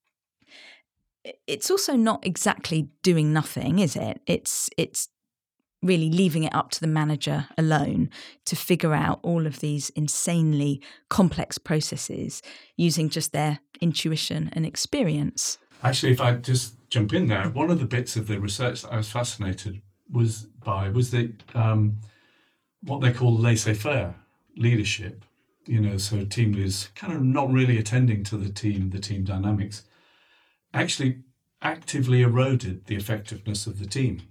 it's 1.47 1.69
also 1.69 1.95
not 1.95 2.25
exactly 2.25 2.89
doing 3.03 3.33
nothing, 3.33 3.79
is 3.79 3.95
it? 3.95 4.21
It's 4.25 4.69
it's 4.77 5.09
really 5.81 6.09
leaving 6.09 6.43
it 6.43 6.53
up 6.53 6.71
to 6.71 6.81
the 6.81 6.87
manager 6.87 7.47
alone 7.57 8.09
to 8.45 8.55
figure 8.55 8.93
out 8.93 9.19
all 9.23 9.47
of 9.47 9.59
these 9.59 9.89
insanely 9.91 10.81
complex 11.09 11.57
processes 11.57 12.41
using 12.75 13.09
just 13.09 13.31
their 13.31 13.59
intuition 13.79 14.49
and 14.53 14.65
experience. 14.65 15.57
Actually, 15.83 16.11
if 16.11 16.19
I 16.19 16.33
just 16.33 16.75
jump 16.89 17.13
in 17.13 17.27
there, 17.27 17.49
one 17.49 17.71
of 17.71 17.79
the 17.79 17.85
bits 17.85 18.15
of 18.15 18.27
the 18.27 18.39
research 18.39 18.81
that 18.81 18.91
I 18.91 18.97
was 18.97 19.09
fascinated 19.09 19.81
was 20.11 20.47
by 20.63 20.89
was 20.89 21.11
the 21.11 21.33
um, 21.53 21.99
what 22.81 23.01
they 23.01 23.13
call 23.13 23.35
laissez-faire 23.35 24.15
leadership. 24.57 25.23
You 25.65 25.81
know, 25.81 25.97
so 25.97 26.25
team 26.25 26.53
leaders 26.53 26.89
kind 26.95 27.13
of 27.13 27.21
not 27.21 27.51
really 27.51 27.77
attending 27.77 28.23
to 28.25 28.37
the 28.37 28.49
team, 28.49 28.89
the 28.89 28.99
team 28.99 29.23
dynamics, 29.23 29.83
actually 30.73 31.19
actively 31.61 32.21
eroded 32.21 32.85
the 32.85 32.95
effectiveness 32.95 33.67
of 33.67 33.77
the 33.77 33.85
team. 33.85 34.21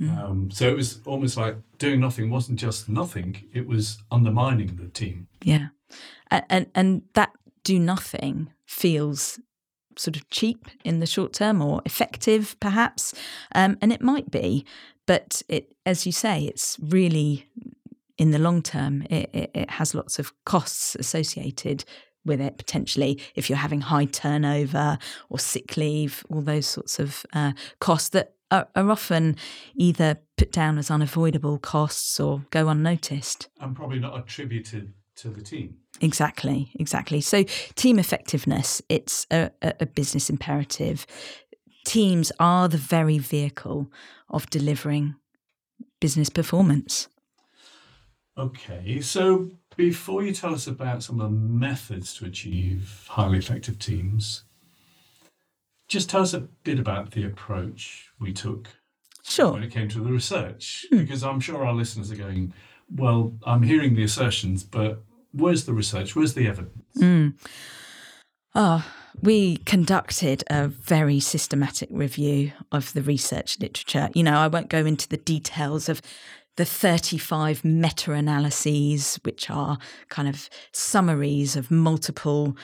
Mm. 0.00 0.18
Um, 0.18 0.50
so 0.50 0.68
it 0.68 0.76
was 0.76 1.00
almost 1.06 1.36
like 1.36 1.56
doing 1.78 2.00
nothing 2.00 2.30
wasn't 2.30 2.58
just 2.58 2.88
nothing; 2.88 3.48
it 3.52 3.66
was 3.66 3.98
undermining 4.10 4.76
the 4.76 4.88
team. 4.88 5.28
Yeah, 5.42 5.68
and 6.30 6.44
and, 6.50 6.66
and 6.74 7.02
that 7.14 7.32
do 7.64 7.78
nothing 7.78 8.52
feels 8.66 9.40
sort 9.98 10.16
of 10.16 10.28
cheap 10.28 10.66
in 10.84 11.00
the 11.00 11.06
short 11.06 11.32
term 11.32 11.62
or 11.62 11.80
effective, 11.86 12.56
perhaps, 12.60 13.14
um, 13.54 13.78
and 13.80 13.92
it 13.92 14.02
might 14.02 14.30
be, 14.30 14.66
but 15.06 15.42
it, 15.48 15.74
as 15.86 16.04
you 16.04 16.12
say, 16.12 16.44
it's 16.44 16.76
really 16.80 17.48
in 18.18 18.30
the 18.30 18.38
long 18.38 18.62
term. 18.62 19.02
It, 19.08 19.30
it, 19.32 19.50
it 19.54 19.70
has 19.70 19.94
lots 19.94 20.18
of 20.18 20.32
costs 20.44 20.94
associated 20.96 21.84
with 22.26 22.40
it 22.40 22.58
potentially 22.58 23.20
if 23.34 23.48
you're 23.48 23.58
having 23.58 23.80
high 23.80 24.04
turnover 24.06 24.98
or 25.30 25.38
sick 25.38 25.76
leave, 25.76 26.24
all 26.28 26.42
those 26.42 26.66
sorts 26.66 26.98
of 26.98 27.24
uh, 27.32 27.52
costs 27.80 28.10
that 28.10 28.34
are, 28.50 28.68
are, 28.76 28.90
often 28.90 29.36
either 29.74 30.18
put 30.36 30.52
down 30.52 30.78
as 30.78 30.90
unavoidable 30.90 31.58
costs 31.58 32.20
or 32.20 32.44
go 32.50 32.68
unnoticed. 32.68 33.48
And 33.60 33.74
probably 33.74 33.98
not 33.98 34.18
attributed 34.18 34.92
to 35.16 35.30
the 35.30 35.42
team. 35.42 35.78
Exactly, 36.00 36.70
exactly. 36.78 37.20
So, 37.20 37.44
team 37.74 37.98
effectiveness, 37.98 38.82
it's 38.88 39.26
a, 39.30 39.50
a 39.62 39.86
business 39.86 40.28
imperative. 40.28 41.06
Teams 41.86 42.30
are 42.38 42.68
the 42.68 42.76
very 42.76 43.18
vehicle 43.18 43.90
of 44.28 44.48
delivering 44.50 45.16
business 46.00 46.28
performance. 46.28 47.08
Okay, 48.38 49.00
so 49.00 49.50
before 49.76 50.22
you 50.22 50.32
tell 50.32 50.54
us 50.54 50.66
about 50.66 51.02
some 51.02 51.20
of 51.20 51.30
the 51.30 51.36
methods 51.36 52.14
to 52.14 52.24
achieve 52.24 53.06
highly 53.08 53.38
effective 53.38 53.78
teams, 53.78 54.44
just 55.88 56.10
tell 56.10 56.22
us 56.22 56.34
a 56.34 56.40
bit 56.40 56.78
about 56.78 57.12
the 57.12 57.24
approach 57.24 58.10
we 58.18 58.32
took 58.32 58.68
sure. 59.22 59.52
when 59.52 59.62
it 59.62 59.70
came 59.70 59.88
to 59.88 60.02
the 60.02 60.12
research, 60.12 60.86
mm. 60.92 60.98
because 60.98 61.22
I'm 61.22 61.40
sure 61.40 61.66
our 61.66 61.74
listeners 61.74 62.10
are 62.10 62.16
going, 62.16 62.52
well, 62.94 63.34
I'm 63.44 63.62
hearing 63.62 63.94
the 63.94 64.04
assertions, 64.04 64.64
but 64.64 65.02
where's 65.32 65.64
the 65.64 65.72
research? 65.72 66.16
Where's 66.16 66.34
the 66.34 66.48
evidence? 66.48 66.96
Mm. 66.98 67.34
Oh, 68.54 68.84
we 69.22 69.58
conducted 69.58 70.44
a 70.48 70.68
very 70.68 71.20
systematic 71.20 71.88
review 71.92 72.52
of 72.72 72.92
the 72.92 73.02
research 73.02 73.58
literature. 73.60 74.08
You 74.14 74.22
know, 74.22 74.36
I 74.36 74.48
won't 74.48 74.68
go 74.68 74.84
into 74.84 75.08
the 75.08 75.16
details 75.16 75.88
of 75.88 76.02
the 76.56 76.64
35 76.64 77.64
meta 77.64 78.12
analyses, 78.12 79.18
which 79.22 79.50
are 79.50 79.78
kind 80.08 80.28
of 80.28 80.48
summaries 80.72 81.56
of 81.56 81.70
multiple 81.70 82.56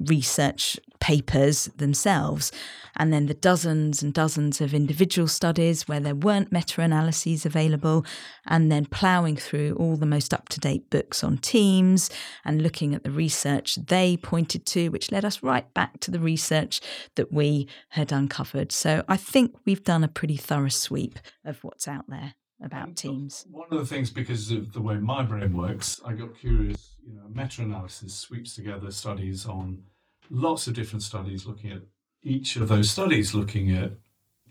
research 0.00 0.78
papers 1.00 1.66
themselves, 1.76 2.50
and 2.96 3.12
then 3.12 3.26
the 3.26 3.34
dozens 3.34 4.02
and 4.02 4.12
dozens 4.12 4.60
of 4.60 4.74
individual 4.74 5.28
studies 5.28 5.86
where 5.86 6.00
there 6.00 6.14
weren't 6.14 6.50
meta 6.50 6.80
analyses 6.80 7.46
available, 7.46 8.04
and 8.46 8.70
then 8.70 8.84
ploughing 8.84 9.36
through 9.36 9.76
all 9.78 9.96
the 9.96 10.06
most 10.06 10.34
up 10.34 10.48
to 10.48 10.60
date 10.60 10.90
books 10.90 11.22
on 11.22 11.38
teams 11.38 12.10
and 12.44 12.62
looking 12.62 12.94
at 12.94 13.04
the 13.04 13.10
research 13.10 13.76
they 13.76 14.16
pointed 14.16 14.66
to, 14.66 14.88
which 14.88 15.12
led 15.12 15.24
us 15.24 15.42
right 15.42 15.72
back 15.72 16.00
to 16.00 16.10
the 16.10 16.20
research 16.20 16.80
that 17.14 17.32
we 17.32 17.68
had 17.90 18.10
uncovered. 18.10 18.72
So 18.72 19.04
I 19.08 19.16
think 19.16 19.54
we've 19.64 19.84
done 19.84 20.02
a 20.02 20.08
pretty 20.08 20.36
thorough 20.36 20.68
sweep 20.68 21.18
of 21.44 21.62
what's 21.62 21.86
out 21.86 22.06
there 22.08 22.34
about 22.62 22.88
uh, 22.88 22.92
teams. 22.94 23.46
One 23.50 23.68
of 23.70 23.78
the 23.78 23.86
things, 23.86 24.10
because 24.10 24.50
of 24.50 24.72
the 24.72 24.80
way 24.80 24.96
my 24.96 25.22
brain 25.22 25.56
works, 25.56 26.00
I 26.04 26.12
got 26.12 26.38
curious. 26.38 26.94
You 27.06 27.14
know, 27.14 27.28
meta-analysis 27.32 28.14
sweeps 28.14 28.54
together 28.54 28.90
studies 28.90 29.46
on 29.46 29.82
lots 30.30 30.66
of 30.66 30.74
different 30.74 31.02
studies, 31.02 31.46
looking 31.46 31.70
at 31.72 31.82
each 32.22 32.56
of 32.56 32.68
those 32.68 32.90
studies, 32.90 33.34
looking 33.34 33.70
at 33.76 33.92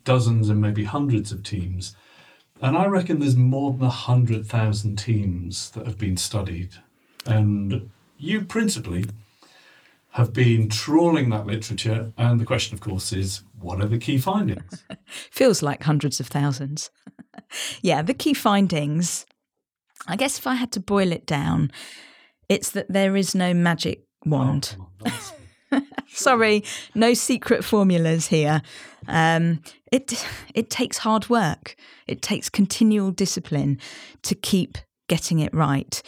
dozens 0.04 0.50
and 0.50 0.62
maybe 0.62 0.84
hundreds 0.84 1.32
of 1.32 1.44
teams. 1.44 1.96
And 2.62 2.78
I 2.78 2.86
reckon 2.86 3.20
there's 3.20 3.36
more 3.36 3.72
than 3.72 3.82
100,000 3.82 4.96
teams 4.96 5.72
that 5.72 5.86
have 5.86 5.98
been 5.98 6.16
studied. 6.16 6.70
And 7.26 7.90
you 8.18 8.46
principally 8.46 9.06
have 10.12 10.32
been 10.32 10.70
trawling 10.70 11.30
that 11.32 11.46
literature. 11.46 12.14
And 12.18 12.40
the 12.40 12.46
question, 12.46 12.74
of 12.74 12.80
course, 12.80 13.12
is 13.12 13.42
what 13.60 13.82
are 13.82 13.88
the 13.88 13.98
key 13.98 14.18
findings? 14.18 14.86
Feels 15.32 15.62
like 15.62 15.84
hundreds 15.84 16.22
of 16.22 16.28
thousands. 16.28 16.90
yeah, 17.82 18.02
the 18.02 18.14
key 18.14 18.34
findings, 18.34 19.26
I 20.08 20.16
guess 20.16 20.38
if 20.38 20.48
I 20.48 20.56
had 20.56 20.72
to 20.74 20.80
boil 20.80 21.12
it 21.12 21.26
down, 21.26 21.72
it's 22.50 22.72
that 22.72 22.88
there 22.90 23.16
is 23.16 23.36
no 23.36 23.54
magic 23.54 24.04
wand. 24.26 24.76
Oh, 25.06 25.32
Sorry, 26.08 26.64
no 26.94 27.14
secret 27.14 27.64
formulas 27.64 28.28
here. 28.28 28.62
Um, 29.08 29.62
it 29.92 30.26
it 30.54 30.70
takes 30.70 31.00
hard 31.00 31.30
work. 31.30 31.76
It 32.08 32.22
takes 32.22 32.50
continual 32.50 33.12
discipline 33.12 33.80
to 34.24 34.36
keep 34.36 34.78
getting 35.08 35.40
it 35.40 35.54
right. 35.54 36.02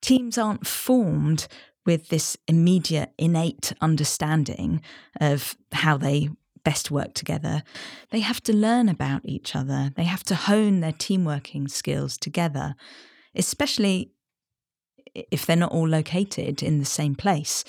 Teams 0.00 0.38
aren't 0.38 0.66
formed 0.66 1.46
with 1.84 2.08
this 2.08 2.36
immediate 2.46 3.12
innate 3.18 3.72
understanding 3.80 4.80
of 5.20 5.56
how 5.72 5.96
they 5.96 6.30
best 6.64 6.90
work 6.90 7.14
together, 7.14 7.62
they 8.10 8.20
have 8.20 8.42
to 8.44 8.52
learn 8.52 8.88
about 8.88 9.22
each 9.24 9.54
other. 9.56 9.92
They 9.96 10.04
have 10.04 10.24
to 10.24 10.34
hone 10.34 10.80
their 10.80 10.92
team 10.92 11.24
working 11.24 11.68
skills 11.68 12.16
together, 12.16 12.74
especially 13.34 14.12
if 15.14 15.46
they're 15.46 15.56
not 15.56 15.72
all 15.72 15.88
located 15.88 16.62
in 16.62 16.78
the 16.78 16.84
same 16.84 17.14
place. 17.14 17.64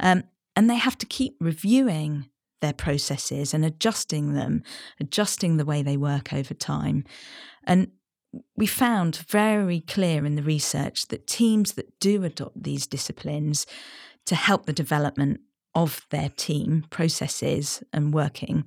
Um, 0.00 0.24
and 0.54 0.70
they 0.70 0.76
have 0.76 0.96
to 0.98 1.06
keep 1.06 1.36
reviewing 1.40 2.26
their 2.60 2.72
processes 2.72 3.52
and 3.52 3.64
adjusting 3.64 4.32
them, 4.32 4.62
adjusting 4.98 5.56
the 5.56 5.64
way 5.64 5.82
they 5.82 5.96
work 5.96 6.32
over 6.32 6.54
time. 6.54 7.04
And 7.64 7.90
we 8.56 8.66
found 8.66 9.16
very 9.28 9.80
clear 9.80 10.24
in 10.24 10.36
the 10.36 10.42
research 10.42 11.08
that 11.08 11.26
teams 11.26 11.72
that 11.72 11.98
do 12.00 12.24
adopt 12.24 12.62
these 12.62 12.86
disciplines 12.86 13.66
to 14.26 14.34
help 14.34 14.66
the 14.66 14.72
development 14.72 15.40
of 15.76 16.06
their 16.10 16.30
team 16.30 16.86
processes 16.88 17.82
and 17.92 18.14
working, 18.14 18.64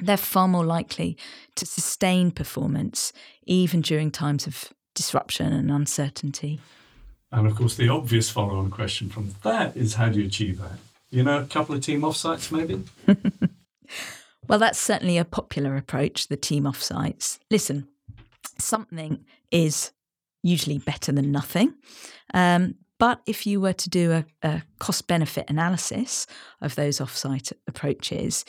they're 0.00 0.16
far 0.16 0.48
more 0.48 0.64
likely 0.64 1.16
to 1.54 1.66
sustain 1.66 2.30
performance 2.30 3.12
even 3.44 3.82
during 3.82 4.10
times 4.10 4.46
of 4.46 4.72
disruption 4.94 5.52
and 5.52 5.70
uncertainty. 5.70 6.58
And 7.30 7.46
of 7.46 7.54
course, 7.54 7.76
the 7.76 7.90
obvious 7.90 8.30
follow 8.30 8.58
on 8.58 8.70
question 8.70 9.10
from 9.10 9.34
that 9.42 9.76
is 9.76 9.94
how 9.94 10.08
do 10.08 10.20
you 10.20 10.26
achieve 10.26 10.58
that? 10.60 10.78
You 11.10 11.22
know, 11.22 11.40
a 11.40 11.46
couple 11.46 11.74
of 11.74 11.82
team 11.82 12.00
offsites, 12.00 12.50
maybe? 12.50 12.82
well, 14.48 14.58
that's 14.58 14.78
certainly 14.78 15.18
a 15.18 15.26
popular 15.26 15.76
approach, 15.76 16.28
the 16.28 16.36
team 16.38 16.64
offsites. 16.64 17.38
Listen, 17.50 17.88
something 18.58 19.22
is 19.50 19.92
usually 20.42 20.78
better 20.78 21.12
than 21.12 21.30
nothing. 21.30 21.74
Um, 22.32 22.76
but 22.98 23.20
if 23.26 23.46
you 23.46 23.60
were 23.60 23.72
to 23.72 23.90
do 23.90 24.12
a, 24.12 24.24
a 24.42 24.62
cost 24.78 25.06
benefit 25.06 25.48
analysis 25.48 26.26
of 26.60 26.74
those 26.74 26.98
offsite 26.98 27.52
approaches, 27.66 28.44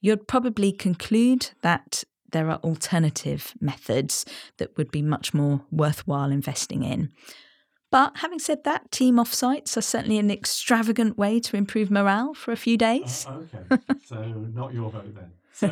you'd 0.00 0.28
probably 0.28 0.72
conclude 0.72 1.50
that 1.62 2.04
there 2.32 2.50
are 2.50 2.58
alternative 2.58 3.54
methods 3.60 4.26
that 4.58 4.76
would 4.76 4.90
be 4.90 5.02
much 5.02 5.32
more 5.32 5.64
worthwhile 5.70 6.30
investing 6.30 6.82
in. 6.82 7.10
But 7.90 8.16
having 8.16 8.40
said 8.40 8.64
that, 8.64 8.90
team 8.90 9.16
offsites 9.16 9.76
are 9.76 9.80
certainly 9.80 10.18
an 10.18 10.30
extravagant 10.30 11.16
way 11.16 11.38
to 11.38 11.56
improve 11.56 11.92
morale 11.92 12.34
for 12.34 12.50
a 12.50 12.56
few 12.56 12.76
days. 12.76 13.24
Uh, 13.28 13.42
okay, 13.70 13.82
so 14.04 14.20
not 14.52 14.74
your 14.74 14.90
vote 14.90 15.14
then. 15.14 15.30
So, 15.52 15.70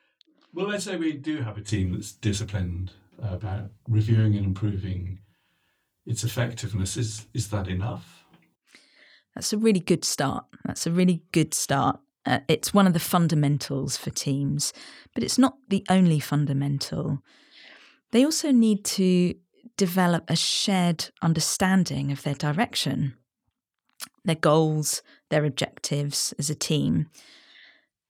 well, 0.54 0.68
let's 0.68 0.84
say 0.84 0.96
we 0.96 1.14
do 1.14 1.42
have 1.42 1.58
a 1.58 1.60
team 1.60 1.92
that's 1.92 2.12
disciplined 2.12 2.92
about 3.20 3.70
reviewing 3.88 4.36
and 4.36 4.46
improving 4.46 5.18
its 6.06 6.24
effectiveness. 6.24 6.96
Is 6.96 7.26
is 7.34 7.48
that 7.48 7.68
enough? 7.68 8.24
That's 9.34 9.52
a 9.52 9.58
really 9.58 9.80
good 9.80 10.04
start. 10.04 10.46
That's 10.64 10.86
a 10.86 10.90
really 10.90 11.22
good 11.32 11.52
start. 11.52 12.00
Uh, 12.24 12.40
it's 12.48 12.74
one 12.74 12.86
of 12.86 12.92
the 12.92 12.98
fundamentals 12.98 13.96
for 13.96 14.10
teams, 14.10 14.72
but 15.14 15.22
it's 15.22 15.38
not 15.38 15.56
the 15.68 15.84
only 15.88 16.18
fundamental. 16.18 17.22
They 18.12 18.24
also 18.24 18.50
need 18.50 18.84
to 18.86 19.34
develop 19.76 20.24
a 20.28 20.36
shared 20.36 21.10
understanding 21.22 22.10
of 22.10 22.22
their 22.22 22.34
direction, 22.34 23.14
their 24.24 24.36
goals, 24.36 25.02
their 25.30 25.44
objectives 25.44 26.32
as 26.38 26.48
a 26.48 26.54
team. 26.54 27.08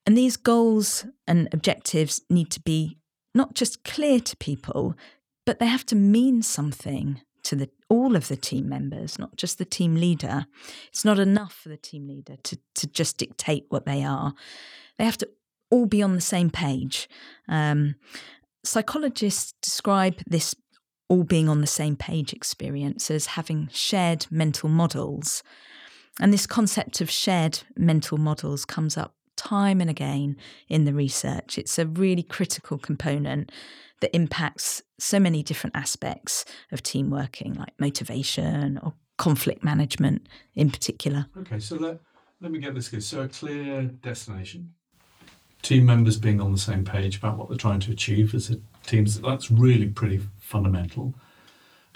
And 0.06 0.16
these 0.16 0.36
goals 0.36 1.04
and 1.26 1.48
objectives 1.52 2.22
need 2.30 2.50
to 2.52 2.60
be 2.60 2.98
not 3.34 3.54
just 3.54 3.84
clear 3.84 4.20
to 4.20 4.36
people, 4.36 4.94
but 5.44 5.58
they 5.58 5.66
have 5.66 5.84
to 5.86 5.96
mean 5.96 6.42
something 6.42 7.20
to 7.46 7.56
the, 7.56 7.70
all 7.88 8.16
of 8.16 8.28
the 8.28 8.36
team 8.36 8.68
members, 8.68 9.18
not 9.18 9.36
just 9.36 9.58
the 9.58 9.64
team 9.64 9.94
leader. 9.94 10.46
It's 10.88 11.04
not 11.04 11.18
enough 11.18 11.52
for 11.52 11.68
the 11.68 11.76
team 11.76 12.08
leader 12.08 12.36
to, 12.42 12.58
to 12.74 12.86
just 12.86 13.18
dictate 13.18 13.66
what 13.68 13.86
they 13.86 14.02
are. 14.04 14.34
They 14.98 15.04
have 15.04 15.18
to 15.18 15.28
all 15.70 15.86
be 15.86 16.02
on 16.02 16.14
the 16.14 16.20
same 16.20 16.50
page. 16.50 17.08
Um, 17.48 17.94
psychologists 18.64 19.54
describe 19.62 20.20
this 20.26 20.54
all 21.08 21.22
being 21.22 21.48
on 21.48 21.60
the 21.60 21.66
same 21.68 21.96
page 21.96 22.32
experience 22.32 23.10
as 23.10 23.26
having 23.26 23.68
shared 23.72 24.26
mental 24.30 24.68
models. 24.68 25.42
And 26.18 26.32
this 26.32 26.46
concept 26.46 27.00
of 27.00 27.10
shared 27.10 27.60
mental 27.76 28.18
models 28.18 28.64
comes 28.64 28.96
up 28.96 29.14
time 29.36 29.80
and 29.80 29.90
again 29.90 30.36
in 30.68 30.84
the 30.84 30.94
research. 30.94 31.58
It's 31.58 31.78
a 31.78 31.86
really 31.86 32.22
critical 32.22 32.78
component 32.78 33.52
that 34.00 34.14
impacts 34.14 34.82
so 34.98 35.18
many 35.18 35.42
different 35.42 35.76
aspects 35.76 36.44
of 36.72 36.82
team 36.82 37.10
working, 37.10 37.54
like 37.54 37.72
motivation 37.78 38.78
or 38.82 38.94
conflict 39.16 39.64
management 39.64 40.28
in 40.54 40.70
particular. 40.70 41.26
Okay, 41.38 41.58
so 41.58 41.76
let, 41.76 41.98
let 42.40 42.50
me 42.50 42.58
get 42.58 42.74
this 42.74 42.88
clear. 42.88 43.00
So, 43.00 43.22
a 43.22 43.28
clear 43.28 43.82
destination, 43.82 44.74
team 45.62 45.86
members 45.86 46.16
being 46.18 46.40
on 46.40 46.52
the 46.52 46.58
same 46.58 46.84
page 46.84 47.16
about 47.18 47.38
what 47.38 47.48
they're 47.48 47.58
trying 47.58 47.80
to 47.80 47.92
achieve 47.92 48.34
as 48.34 48.50
a 48.50 48.58
team, 48.86 49.04
that's 49.04 49.50
really 49.50 49.88
pretty 49.88 50.20
fundamental. 50.38 51.14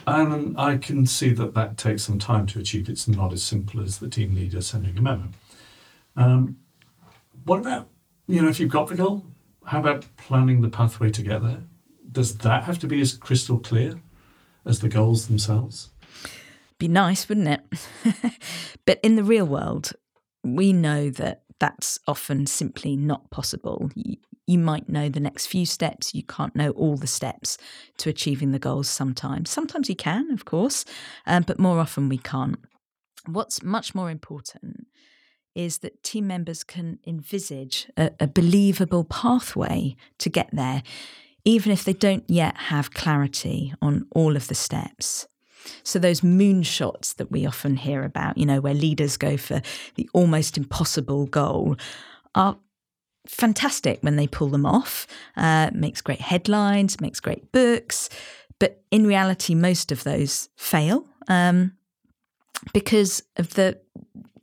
And 0.07 0.59
I 0.59 0.79
can 0.79 1.05
see 1.07 1.31
that 1.35 1.55
that 1.55 1.77
takes 1.77 2.05
some 2.05 2.19
time 2.19 2.47
to 2.47 2.59
achieve. 2.59 2.89
It's 2.89 3.07
not 3.07 3.33
as 3.33 3.43
simple 3.43 3.83
as 3.83 3.99
the 3.99 4.09
team 4.09 4.35
leader 4.35 4.63
sending 4.63 4.97
a 4.97 5.03
memo. 5.03 5.29
Um, 6.17 6.57
what 7.45 7.61
about, 7.61 7.89
you 8.27 8.41
know, 8.41 8.49
if 8.49 8.59
you've 8.59 8.71
got 8.71 8.89
the 8.89 8.95
goal, 8.95 9.25
how 9.67 9.81
about 9.81 10.07
planning 10.17 10.63
the 10.63 10.69
pathway 10.69 11.11
to 11.11 11.23
get 11.23 11.43
there? 11.43 11.63
Does 12.11 12.39
that 12.39 12.65
have 12.65 12.79
to 12.81 12.87
be 12.87 13.01
as 13.01 13.17
crystal 13.17 13.59
clear 13.59 14.01
as 14.65 14.81
the 14.81 14.89
goals 14.89 15.29
themselves? 15.29 15.91
Be 16.79 16.89
nice, 16.89 17.29
wouldn't 17.29 17.49
it? 17.49 18.35
but 18.87 19.01
in 19.03 19.17
the 19.17 19.25
real 19.25 19.47
world, 19.47 19.93
we 20.43 20.73
know 20.73 21.11
that 21.11 21.43
that's 21.59 21.99
often 22.07 22.47
simply 22.47 22.97
not 22.97 23.31
possible. 23.31 23.91
You, 23.95 24.17
you, 24.47 24.59
might 24.59 24.89
know 24.89 25.09
the 25.09 25.21
next 25.21 25.47
few 25.47 25.67
steps, 25.67 26.15
you 26.15 26.23
can't 26.23 26.57
know 26.57 26.71
all 26.71 26.97
the 26.97 27.07
steps 27.07 27.59
to 27.99 28.09
achieving 28.09 28.53
the 28.53 28.59
goals 28.59 28.89
sometimes. 28.89 29.51
Sometimes 29.51 29.91
you 29.91 29.95
can, 29.95 30.31
of 30.33 30.47
course, 30.47 30.87
um, 31.27 31.45
but 31.47 31.59
more 31.59 31.79
often 31.79 32.09
we 32.09 32.19
can't. 32.19 32.59
What's 33.27 33.63
much 33.63 33.95
more 33.95 34.11
important 34.11 34.87
is 35.55 35.79
that 35.79 36.03
team 36.03 36.27
members 36.27 36.65
can 36.65 36.99
envisage 37.07 37.91
a, 37.97 38.13
a 38.21 38.27
believable 38.27 39.05
pathway 39.05 39.97
to 40.19 40.31
get 40.31 40.49
there 40.53 40.83
even 41.45 41.73
if 41.73 41.85
they 41.85 41.93
don't 41.93 42.25
yet 42.29 42.57
have 42.57 42.95
clarity 42.95 43.75
on 43.81 44.07
all 44.13 44.37
of 44.37 44.49
the 44.49 44.55
steps. 44.55 45.27
So, 45.83 45.99
those 45.99 46.23
moonshots 46.23 47.15
that 47.17 47.31
we 47.31 47.47
often 47.47 47.77
hear 47.77 48.03
about, 48.03 48.39
you 48.39 48.47
know, 48.47 48.61
where 48.61 48.75
leaders 48.75 49.17
go 49.17 49.37
for 49.37 49.61
the 49.97 50.09
almost 50.15 50.57
impossible 50.57 51.27
goal, 51.27 51.77
are 52.35 52.57
fantastic 53.27 53.99
when 54.03 54.17
they 54.17 54.27
pull 54.27 54.49
them 54.49 54.67
off. 54.67 55.07
Uh, 55.37 55.71
makes 55.73 56.01
great 56.01 56.21
headlines, 56.21 57.01
makes 57.01 57.21
great 57.21 57.53
books. 57.53 58.09
But 58.59 58.83
in 58.91 59.07
reality, 59.07 59.55
most 59.55 59.93
of 59.93 60.05
those 60.05 60.49
fail 60.57 61.07
um, 61.29 61.73
because 62.73 63.23
of 63.37 63.55
the 63.55 63.79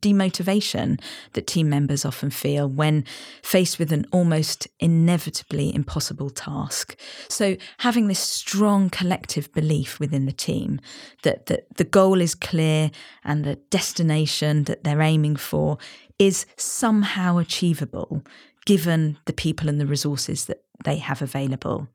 demotivation 0.02 1.00
that 1.34 1.48
team 1.48 1.70
members 1.70 2.06
often 2.06 2.30
feel 2.30 2.68
when 2.68 3.06
faced 3.44 3.80
with 3.80 3.92
an 3.92 4.06
almost 4.12 4.68
inevitably 4.80 5.74
impossible 5.74 6.30
task. 6.30 6.96
So, 7.30 7.58
having 7.80 8.08
this 8.08 8.20
strong 8.20 8.90
collective 8.90 9.52
belief 9.54 10.00
within 10.00 10.26
the 10.26 10.32
team 10.32 10.80
that, 11.24 11.48
that 11.48 11.78
the 11.78 11.84
goal 11.84 12.22
is 12.22 12.36
clear 12.36 12.92
and 13.24 13.44
the 13.44 13.56
destination 13.70 14.64
that 14.66 14.84
they're 14.84 15.02
aiming 15.02 15.36
for 15.36 15.78
is 16.20 16.46
somehow 16.56 17.38
achievable 17.38 18.24
given 18.66 19.18
the 19.26 19.34
people 19.34 19.70
and 19.70 19.80
the 19.80 19.86
resources 19.86 20.46
that 20.46 20.64
they 20.84 20.98
have 20.98 21.22
available. 21.22 21.88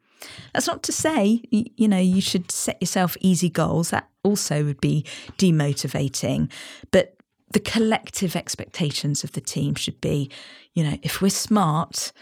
That's 0.53 0.67
not 0.67 0.83
to 0.85 0.93
say, 0.93 1.43
you 1.51 1.89
know, 1.89 1.99
you 1.99 2.21
should 2.21 2.51
set 2.51 2.81
yourself 2.81 3.17
easy 3.21 3.51
goals. 3.51 3.91
That 3.91 4.09
also 4.23 4.65
would 4.65 4.81
be 4.81 5.05
demotivating. 5.39 6.51
But 6.91 7.17
the 7.53 7.61
collective 7.61 8.37
expectations 8.37 9.25
of 9.25 9.33
the 9.33 9.41
team 9.41 9.75
should 9.75 10.01
be, 10.01 10.31
you 10.75 10.83
know, 10.83 10.99
if 11.03 11.21
we're 11.21 11.31
smart, 11.31 12.13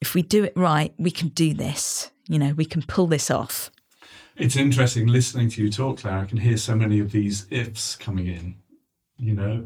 if 0.00 0.14
we 0.14 0.22
do 0.22 0.44
it 0.44 0.52
right, 0.56 0.94
we 0.98 1.10
can 1.10 1.28
do 1.28 1.54
this. 1.54 2.10
You 2.28 2.38
know, 2.38 2.52
we 2.52 2.64
can 2.64 2.82
pull 2.82 3.06
this 3.06 3.30
off. 3.30 3.70
It's 4.36 4.56
interesting 4.56 5.06
listening 5.06 5.50
to 5.50 5.62
you 5.62 5.70
talk, 5.70 5.98
Claire. 5.98 6.20
I 6.20 6.24
can 6.24 6.38
hear 6.38 6.56
so 6.56 6.74
many 6.74 7.00
of 7.00 7.12
these 7.12 7.46
ifs 7.50 7.96
coming 7.96 8.26
in, 8.26 8.54
you 9.18 9.34
know. 9.34 9.64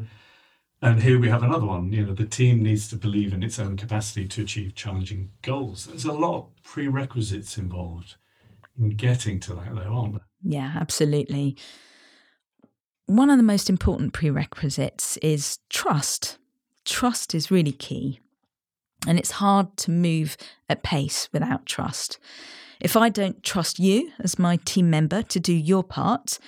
And 0.81 1.01
here 1.01 1.19
we 1.19 1.29
have 1.29 1.43
another 1.43 1.65
one. 1.65 1.91
You 1.91 2.07
know, 2.07 2.13
the 2.13 2.25
team 2.25 2.61
needs 2.61 2.89
to 2.89 2.95
believe 2.95 3.33
in 3.33 3.43
its 3.43 3.59
own 3.59 3.77
capacity 3.77 4.27
to 4.27 4.41
achieve 4.41 4.75
challenging 4.75 5.31
goals. 5.41 5.85
There's 5.85 6.05
a 6.05 6.11
lot 6.11 6.37
of 6.37 6.63
prerequisites 6.63 7.57
involved 7.57 8.15
in 8.77 8.89
getting 8.89 9.39
to 9.41 9.53
that, 9.55 9.73
though, 9.73 9.93
aren't 9.93 10.13
there? 10.15 10.27
Yeah, 10.43 10.73
absolutely 10.75 11.57
one 13.05 13.29
of 13.29 13.37
the 13.37 13.43
most 13.43 13.69
important 13.69 14.13
prerequisites 14.13 15.17
is 15.17 15.59
trust. 15.69 16.37
Trust 16.85 17.35
is 17.35 17.51
really 17.51 17.71
key. 17.71 18.19
And 19.07 19.19
it's 19.19 19.31
hard 19.31 19.77
to 19.77 19.91
move 19.91 20.37
at 20.67 20.83
pace 20.83 21.29
without 21.31 21.65
trust. 21.65 22.17
If 22.79 22.97
I 22.97 23.09
don't 23.09 23.43
trust 23.43 23.79
you 23.79 24.11
as 24.19 24.39
my 24.39 24.57
team 24.65 24.89
member 24.89 25.21
to 25.23 25.39
do 25.39 25.53
your 25.53 25.83
part, 25.83 26.39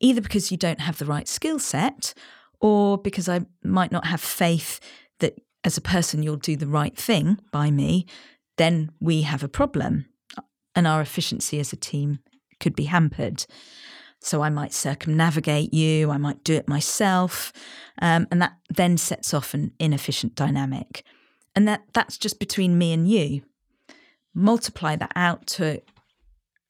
either 0.00 0.20
because 0.20 0.50
you 0.50 0.56
don't 0.56 0.80
have 0.80 0.98
the 0.98 1.04
right 1.04 1.28
skill 1.28 1.58
set 1.58 2.14
or 2.60 2.98
because 2.98 3.28
I 3.28 3.40
might 3.62 3.92
not 3.92 4.06
have 4.06 4.20
faith 4.20 4.80
that 5.18 5.38
as 5.64 5.76
a 5.76 5.82
person 5.82 6.22
you'll 6.22 6.36
do 6.36 6.56
the 6.56 6.66
right 6.66 6.96
thing 6.96 7.38
by 7.52 7.70
me, 7.70 8.06
then 8.56 8.90
we 9.00 9.22
have 9.22 9.42
a 9.42 9.48
problem 9.48 10.06
and 10.74 10.86
our 10.86 11.00
efficiency 11.00 11.60
as 11.60 11.72
a 11.72 11.76
team 11.76 12.20
could 12.58 12.74
be 12.74 12.84
hampered. 12.84 13.44
So 14.20 14.42
I 14.42 14.50
might 14.50 14.72
circumnavigate 14.72 15.72
you, 15.72 16.10
I 16.10 16.18
might 16.18 16.44
do 16.44 16.54
it 16.54 16.68
myself, 16.68 17.52
um, 18.02 18.28
and 18.30 18.40
that 18.42 18.52
then 18.68 18.98
sets 18.98 19.32
off 19.32 19.54
an 19.54 19.72
inefficient 19.78 20.34
dynamic. 20.34 21.04
And 21.56 21.66
that 21.66 21.82
that's 21.92 22.18
just 22.18 22.38
between 22.38 22.78
me 22.78 22.92
and 22.92 23.08
you. 23.08 23.42
Multiply 24.34 24.96
that 24.96 25.12
out 25.16 25.46
to 25.48 25.82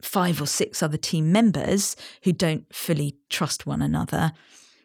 five 0.00 0.40
or 0.40 0.46
six 0.46 0.82
other 0.82 0.96
team 0.96 1.30
members 1.32 1.96
who 2.22 2.32
don't 2.32 2.72
fully 2.74 3.16
trust 3.28 3.66
one 3.66 3.82
another. 3.82 4.32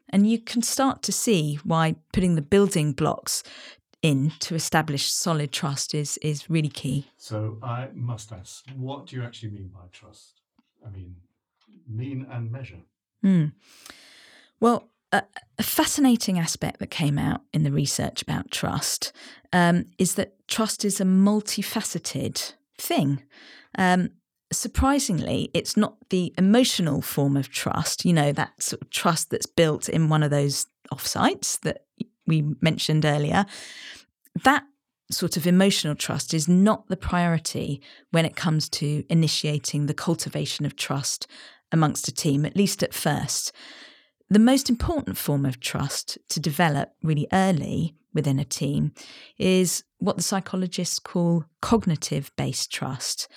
And 0.10 0.30
you 0.30 0.39
can 0.39 0.62
start 0.62 1.01
to 1.04 1.12
see 1.12 1.60
why 1.63 1.95
putting 2.13 2.36
the 2.36 2.41
building 2.41 2.93
blocks 2.93 3.43
in 4.01 4.32
to 4.39 4.56
establish 4.56 5.12
solid 5.12 5.51
trust 5.51 5.95
is 5.95 6.17
is 6.17 6.49
really 6.49 6.69
key. 6.69 7.08
So 7.17 7.58
I 7.63 7.89
must 7.93 8.32
ask, 8.32 8.65
what 8.75 9.08
do 9.08 9.15
you 9.15 9.23
actually 9.23 9.51
mean 9.51 9.69
by 9.73 9.88
trust? 9.91 10.41
I 10.86 10.89
mean, 10.89 11.15
mean 11.88 12.28
and 12.32 12.52
measure. 12.52 12.80
Mm. 13.24 13.54
Well, 14.60 14.89
a, 15.12 15.24
fascinating 15.62 16.39
aspect 16.39 16.80
that 16.80 16.91
came 16.91 17.17
out 17.17 17.41
in 17.54 17.63
the 17.63 17.71
research 17.71 18.21
about 18.21 18.52
trust 18.52 19.13
um, 19.54 19.86
is 19.98 20.15
that 20.15 20.48
trust 20.48 20.84
is 20.84 21.00
a 21.00 21.06
multifaceted 21.06 22.54
thing. 22.78 23.24
Um, 23.78 24.10
surprisingly, 24.52 25.50
it's 25.54 25.78
not 25.78 25.95
the 26.10 26.34
emotional 26.38 27.02
form 27.02 27.38
of 27.38 27.50
trust, 27.50 28.06
you 28.06 28.13
know, 28.13 28.32
that 28.32 28.62
sort 28.62 28.82
of 28.82 28.89
trust 28.89 29.30
that's 29.30 29.45
built 29.45 29.89
in 29.89 30.10
one 30.10 30.24
of 30.24 30.32
those 30.32 30.67
offsites 30.93 31.60
that 31.62 31.86
we 32.28 32.43
mentioned 32.62 33.06
earlier. 33.06 33.45
That 34.43 34.63
sort 35.12 35.38
of 35.38 35.45
emotional 35.45 35.95
trust 35.95 36.34
is 36.34 36.48
not 36.48 36.88
the 36.88 36.98
priority 36.98 37.82
when 38.12 38.26
it 38.26 38.36
comes 38.36 38.67
to 38.67 39.04
initiating 39.10 39.86
the 39.86 39.93
cultivation 39.93 40.65
of 40.65 40.76
trust 40.76 41.28
amongst 41.71 42.08
a 42.08 42.13
team, 42.13 42.45
at 42.45 42.56
least 42.56 42.84
at 42.84 42.93
first. 42.93 43.51
The 44.30 44.39
most 44.39 44.69
important 44.69 45.17
form 45.17 45.45
of 45.45 45.60
trust 45.60 46.17
to 46.30 46.39
develop 46.39 46.93
really 47.04 47.28
early 47.32 47.95
within 48.13 48.39
a 48.39 48.45
team 48.45 48.93
is 49.38 49.84
what 49.99 50.17
the 50.17 50.23
psychologists 50.23 50.99
call 50.99 51.45
cognitive 51.62 52.32
based 52.36 52.71
trust. 52.71 53.28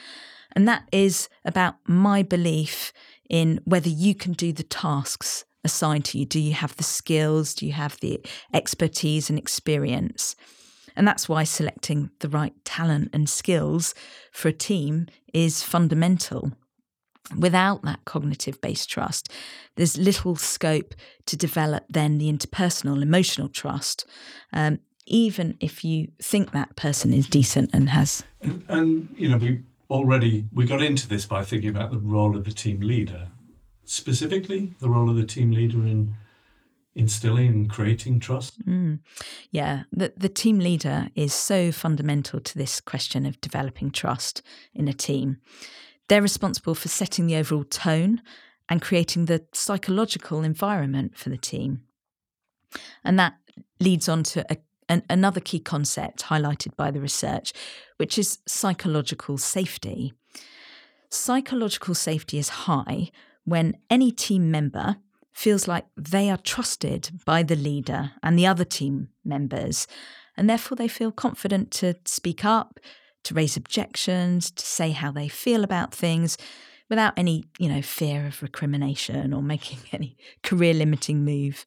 And 0.52 0.66
that 0.66 0.84
is 0.92 1.28
about 1.44 1.74
my 1.86 2.22
belief 2.22 2.92
in 3.28 3.60
whether 3.64 3.90
you 3.90 4.14
can 4.14 4.32
do 4.32 4.52
the 4.52 4.62
tasks 4.62 5.44
assigned 5.62 6.06
to 6.06 6.18
you. 6.18 6.24
Do 6.24 6.40
you 6.40 6.54
have 6.54 6.76
the 6.76 6.84
skills? 6.84 7.54
Do 7.54 7.66
you 7.66 7.72
have 7.72 8.00
the 8.00 8.24
expertise 8.54 9.28
and 9.28 9.38
experience? 9.38 10.36
And 10.96 11.06
that's 11.06 11.28
why 11.28 11.44
selecting 11.44 12.10
the 12.20 12.28
right 12.28 12.54
talent 12.64 13.10
and 13.12 13.28
skills 13.28 13.94
for 14.32 14.48
a 14.48 14.52
team 14.52 15.06
is 15.34 15.62
fundamental. 15.62 16.52
Without 17.36 17.82
that 17.82 18.04
cognitive 18.04 18.60
based 18.60 18.88
trust, 18.88 19.30
there's 19.76 19.98
little 19.98 20.36
scope 20.36 20.94
to 21.26 21.36
develop 21.36 21.84
then 21.88 22.18
the 22.18 22.32
interpersonal 22.32 23.02
emotional 23.02 23.48
trust, 23.48 24.06
um, 24.52 24.78
even 25.06 25.56
if 25.60 25.84
you 25.84 26.08
think 26.22 26.52
that 26.52 26.76
person 26.76 27.12
is 27.12 27.28
decent 27.28 27.70
and 27.72 27.90
has. 27.90 28.22
And, 28.40 28.64
and, 28.68 29.14
you 29.16 29.28
know, 29.28 29.36
we 29.36 29.60
already 29.90 30.46
we 30.52 30.66
got 30.66 30.82
into 30.82 31.08
this 31.08 31.26
by 31.26 31.44
thinking 31.44 31.70
about 31.70 31.90
the 31.90 31.98
role 31.98 32.36
of 32.36 32.44
the 32.44 32.52
team 32.52 32.80
leader, 32.80 33.28
specifically 33.84 34.74
the 34.80 34.88
role 34.88 35.10
of 35.10 35.16
the 35.16 35.26
team 35.26 35.50
leader 35.50 35.78
in 35.78 36.14
instilling 36.94 37.48
and 37.48 37.70
creating 37.70 38.20
trust. 38.20 38.64
Mm. 38.66 38.98
Yeah, 39.50 39.84
the 39.92 40.12
the 40.16 40.28
team 40.28 40.58
leader 40.58 41.08
is 41.14 41.32
so 41.32 41.72
fundamental 41.72 42.40
to 42.40 42.58
this 42.58 42.80
question 42.80 43.24
of 43.24 43.40
developing 43.40 43.90
trust 43.90 44.42
in 44.74 44.88
a 44.88 44.92
team. 44.92 45.38
They're 46.08 46.22
responsible 46.22 46.74
for 46.74 46.88
setting 46.88 47.26
the 47.26 47.36
overall 47.36 47.64
tone 47.64 48.22
and 48.68 48.82
creating 48.82 49.26
the 49.26 49.44
psychological 49.52 50.42
environment 50.42 51.16
for 51.16 51.30
the 51.30 51.38
team. 51.38 51.82
And 53.04 53.18
that 53.18 53.34
leads 53.80 54.08
on 54.08 54.22
to 54.24 54.44
a, 54.50 54.58
an, 54.88 55.02
another 55.08 55.40
key 55.40 55.60
concept 55.60 56.24
highlighted 56.24 56.76
by 56.76 56.90
the 56.90 57.00
research, 57.00 57.52
which 57.96 58.18
is 58.18 58.38
psychological 58.46 59.38
safety. 59.38 60.12
Psychological 61.10 61.94
safety 61.94 62.38
is 62.38 62.48
high 62.50 63.10
when 63.44 63.76
any 63.88 64.12
team 64.12 64.50
member 64.50 64.96
feels 65.32 65.68
like 65.68 65.86
they 65.96 66.28
are 66.28 66.36
trusted 66.36 67.10
by 67.24 67.42
the 67.42 67.56
leader 67.56 68.12
and 68.22 68.38
the 68.38 68.46
other 68.46 68.64
team 68.64 69.08
members, 69.24 69.86
and 70.36 70.50
therefore 70.50 70.76
they 70.76 70.88
feel 70.88 71.12
confident 71.12 71.70
to 71.70 71.94
speak 72.04 72.44
up, 72.44 72.78
to 73.24 73.34
raise 73.34 73.56
objections, 73.56 74.50
to 74.50 74.64
say 74.64 74.90
how 74.90 75.10
they 75.10 75.28
feel 75.28 75.64
about 75.64 75.94
things 75.94 76.38
without 76.88 77.12
any, 77.16 77.44
you 77.58 77.68
know, 77.68 77.82
fear 77.82 78.26
of 78.26 78.42
recrimination 78.42 79.32
or 79.32 79.42
making 79.54 79.78
any 79.92 80.16
career 80.42 80.74
limiting 80.74 81.24
move. 81.24 81.66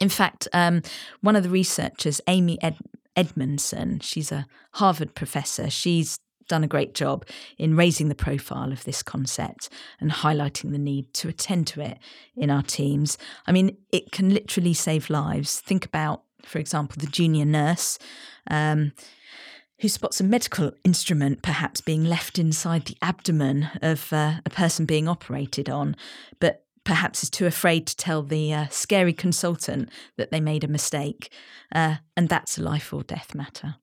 In 0.00 0.08
fact, 0.08 0.48
um, 0.52 0.82
one 1.20 1.36
of 1.36 1.42
the 1.42 1.50
researchers, 1.50 2.20
Amy 2.26 2.58
Ed- 2.62 2.78
Edmondson, 3.14 4.00
she's 4.00 4.32
a 4.32 4.46
Harvard 4.72 5.14
professor, 5.14 5.70
she's 5.70 6.18
done 6.48 6.64
a 6.64 6.68
great 6.68 6.94
job 6.94 7.24
in 7.58 7.76
raising 7.76 8.08
the 8.08 8.14
profile 8.14 8.72
of 8.72 8.84
this 8.84 9.02
concept 9.02 9.68
and 10.00 10.10
highlighting 10.10 10.72
the 10.72 10.78
need 10.78 11.12
to 11.14 11.28
attend 11.28 11.66
to 11.68 11.80
it 11.80 11.98
in 12.36 12.50
our 12.50 12.62
teams. 12.62 13.16
I 13.46 13.52
mean, 13.52 13.76
it 13.92 14.12
can 14.12 14.30
literally 14.30 14.74
save 14.74 15.08
lives. 15.08 15.60
Think 15.60 15.86
about, 15.86 16.22
for 16.42 16.58
example, 16.58 16.96
the 16.98 17.06
junior 17.06 17.44
nurse. 17.44 17.98
Um, 18.50 18.92
who 19.80 19.88
spots 19.88 20.20
a 20.20 20.24
medical 20.24 20.72
instrument 20.84 21.42
perhaps 21.42 21.80
being 21.80 22.04
left 22.04 22.38
inside 22.38 22.84
the 22.84 22.96
abdomen 23.02 23.68
of 23.82 24.12
uh, 24.12 24.34
a 24.46 24.50
person 24.50 24.86
being 24.86 25.08
operated 25.08 25.68
on, 25.68 25.96
but 26.40 26.64
perhaps 26.84 27.22
is 27.22 27.30
too 27.30 27.46
afraid 27.46 27.86
to 27.86 27.96
tell 27.96 28.22
the 28.22 28.52
uh, 28.52 28.66
scary 28.70 29.12
consultant 29.12 29.88
that 30.16 30.30
they 30.30 30.40
made 30.40 30.64
a 30.64 30.68
mistake, 30.68 31.32
uh, 31.74 31.96
and 32.16 32.28
that's 32.28 32.58
a 32.58 32.62
life 32.62 32.92
or 32.92 33.02
death 33.02 33.34
matter. 33.34 33.76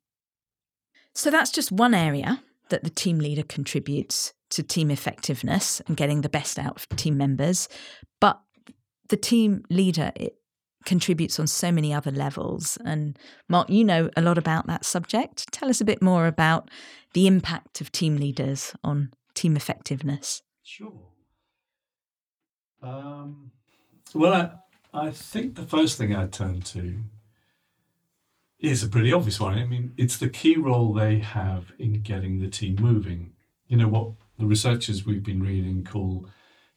So 1.13 1.29
that's 1.29 1.51
just 1.51 1.71
one 1.71 1.93
area 1.93 2.41
that 2.69 2.83
the 2.83 2.89
team 2.89 3.19
leader 3.19 3.43
contributes 3.43 4.33
to 4.51 4.63
team 4.63 4.91
effectiveness 4.91 5.81
and 5.87 5.97
getting 5.97 6.21
the 6.21 6.29
best 6.29 6.57
out 6.57 6.77
of 6.77 6.89
team 6.95 7.17
members. 7.17 7.67
But 8.19 8.39
the 9.09 9.17
team 9.17 9.63
leader 9.69 10.11
contributes 10.85 11.39
on 11.39 11.47
so 11.47 11.71
many 11.71 11.93
other 11.93 12.11
levels. 12.11 12.77
And 12.85 13.17
Mark, 13.47 13.69
you 13.69 13.83
know 13.83 14.09
a 14.15 14.21
lot 14.21 14.37
about 14.37 14.67
that 14.67 14.85
subject. 14.85 15.51
Tell 15.51 15.69
us 15.69 15.81
a 15.81 15.85
bit 15.85 16.01
more 16.01 16.27
about 16.27 16.69
the 17.13 17.27
impact 17.27 17.81
of 17.81 17.91
team 17.91 18.17
leaders 18.17 18.73
on 18.83 19.11
team 19.33 19.55
effectiveness. 19.55 20.41
Sure. 20.63 20.93
Um, 22.81 23.51
well, 24.13 24.33
I, 24.93 25.07
I 25.07 25.11
think 25.11 25.55
the 25.55 25.63
first 25.63 25.97
thing 25.97 26.15
I'd 26.15 26.33
turn 26.33 26.61
to 26.61 26.99
is 28.59 28.83
a 28.83 28.89
pretty 28.89 29.11
obvious 29.11 29.39
one. 29.39 29.57
I 29.57 29.65
mean, 29.65 29.93
it's 29.97 30.17
the 30.17 30.29
key 30.29 30.55
role 30.55 30.93
they 30.93 31.19
have 31.19 31.71
in 31.79 32.01
getting 32.01 32.39
the 32.39 32.47
team 32.47 32.77
moving. 32.79 33.33
You 33.67 33.77
know, 33.77 33.87
what 33.87 34.11
the 34.37 34.45
researchers 34.45 35.05
we've 35.05 35.23
been 35.23 35.41
reading 35.41 35.83
call 35.83 36.27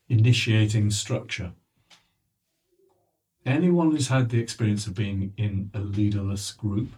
initiating 0.08 0.90
structure. 0.90 1.52
Anyone 3.46 3.90
who's 3.90 4.08
had 4.08 4.30
the 4.30 4.40
experience 4.40 4.86
of 4.86 4.94
being 4.94 5.34
in 5.36 5.70
a 5.74 5.80
leaderless 5.80 6.52
group, 6.52 6.92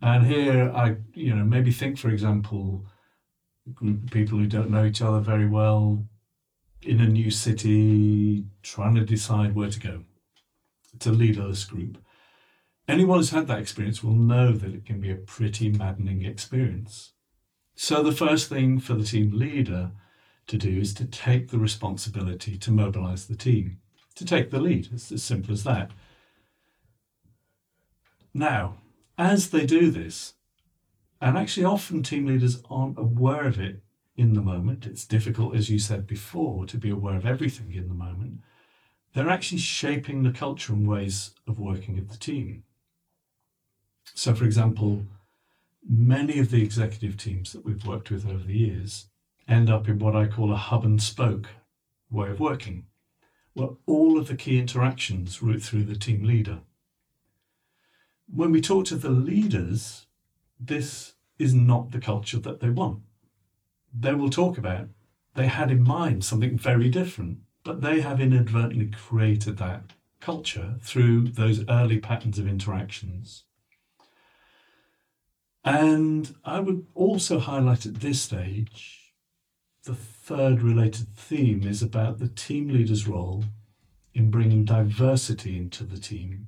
and 0.00 0.26
here 0.26 0.72
I, 0.74 0.96
you 1.12 1.34
know, 1.34 1.44
maybe 1.44 1.70
think, 1.70 1.98
for 1.98 2.08
example, 2.08 2.86
a 3.66 3.70
group 3.70 4.04
of 4.04 4.10
people 4.10 4.38
who 4.38 4.46
don't 4.46 4.70
know 4.70 4.84
each 4.84 5.02
other 5.02 5.20
very 5.20 5.46
well, 5.46 6.04
in 6.82 7.00
a 7.00 7.08
new 7.08 7.30
city 7.30 8.44
trying 8.62 8.94
to 8.94 9.04
decide 9.04 9.54
where 9.54 9.70
to 9.70 9.80
go. 9.80 10.04
It's 10.94 11.06
a 11.06 11.12
leaderless 11.12 11.64
group. 11.64 11.98
Anyone 12.86 13.18
who's 13.18 13.30
had 13.30 13.46
that 13.48 13.58
experience 13.58 14.04
will 14.04 14.14
know 14.14 14.52
that 14.52 14.74
it 14.74 14.84
can 14.84 15.00
be 15.00 15.10
a 15.10 15.16
pretty 15.16 15.70
maddening 15.70 16.24
experience. 16.24 17.12
So, 17.74 18.02
the 18.02 18.12
first 18.12 18.48
thing 18.48 18.78
for 18.78 18.94
the 18.94 19.04
team 19.04 19.36
leader 19.36 19.92
to 20.46 20.58
do 20.58 20.78
is 20.78 20.94
to 20.94 21.06
take 21.06 21.48
the 21.48 21.58
responsibility 21.58 22.56
to 22.58 22.70
mobilize 22.70 23.26
the 23.26 23.36
team, 23.36 23.80
to 24.14 24.24
take 24.24 24.50
the 24.50 24.60
lead. 24.60 24.88
It's 24.92 25.10
as 25.12 25.22
simple 25.22 25.52
as 25.52 25.64
that. 25.64 25.90
Now, 28.32 28.78
as 29.16 29.50
they 29.50 29.64
do 29.64 29.90
this, 29.90 30.34
and 31.20 31.38
actually 31.38 31.64
often 31.64 32.02
team 32.02 32.26
leaders 32.26 32.62
aren't 32.68 32.98
aware 32.98 33.46
of 33.46 33.58
it 33.58 33.82
in 34.16 34.34
the 34.34 34.42
moment. 34.42 34.86
It's 34.86 35.06
difficult, 35.06 35.54
as 35.54 35.70
you 35.70 35.78
said 35.78 36.06
before, 36.06 36.66
to 36.66 36.76
be 36.76 36.90
aware 36.90 37.16
of 37.16 37.26
everything 37.26 37.72
in 37.72 37.88
the 37.88 37.94
moment. 37.94 38.40
They're 39.12 39.30
actually 39.30 39.58
shaping 39.58 40.22
the 40.22 40.32
culture 40.32 40.72
and 40.72 40.88
ways 40.88 41.30
of 41.46 41.58
working 41.58 41.98
of 41.98 42.10
the 42.10 42.16
team. 42.16 42.64
So, 44.14 44.34
for 44.34 44.44
example, 44.44 45.04
many 45.88 46.38
of 46.38 46.50
the 46.50 46.62
executive 46.62 47.16
teams 47.16 47.52
that 47.52 47.64
we've 47.64 47.86
worked 47.86 48.10
with 48.10 48.26
over 48.26 48.44
the 48.44 48.58
years 48.58 49.06
end 49.48 49.70
up 49.70 49.88
in 49.88 49.98
what 49.98 50.16
I 50.16 50.26
call 50.26 50.52
a 50.52 50.56
hub 50.56 50.84
and 50.84 51.02
spoke 51.02 51.48
way 52.10 52.30
of 52.30 52.40
working, 52.40 52.86
where 53.54 53.70
all 53.86 54.18
of 54.18 54.28
the 54.28 54.36
key 54.36 54.58
interactions 54.58 55.42
route 55.42 55.62
through 55.62 55.84
the 55.84 55.96
team 55.96 56.22
leader. 56.22 56.60
When 58.32 58.52
we 58.52 58.60
talk 58.60 58.86
to 58.86 58.96
the 58.96 59.10
leaders, 59.10 60.06
this 60.60 61.14
is 61.38 61.54
not 61.54 61.90
the 61.90 62.00
culture 62.00 62.38
that 62.38 62.60
they 62.60 62.70
want 62.70 63.00
they 63.94 64.14
will 64.14 64.30
talk 64.30 64.58
about 64.58 64.88
they 65.34 65.46
had 65.46 65.70
in 65.70 65.82
mind 65.82 66.24
something 66.24 66.56
very 66.56 66.88
different, 66.88 67.38
but 67.64 67.80
they 67.80 68.00
have 68.00 68.20
inadvertently 68.20 68.86
created 68.86 69.56
that 69.56 69.82
culture 70.20 70.76
through 70.80 71.28
those 71.28 71.64
early 71.68 71.98
patterns 71.98 72.38
of 72.38 72.46
interactions. 72.46 73.42
And 75.64 76.36
I 76.44 76.60
would 76.60 76.86
also 76.94 77.40
highlight 77.40 77.84
at 77.84 77.96
this 77.96 78.20
stage 78.20 79.03
the 79.84 79.94
third 79.94 80.62
related 80.62 81.08
theme 81.14 81.66
is 81.66 81.82
about 81.82 82.18
the 82.18 82.28
team 82.28 82.68
leader's 82.68 83.06
role 83.06 83.44
in 84.14 84.30
bringing 84.30 84.64
diversity 84.64 85.58
into 85.58 85.84
the 85.84 85.98
team 85.98 86.46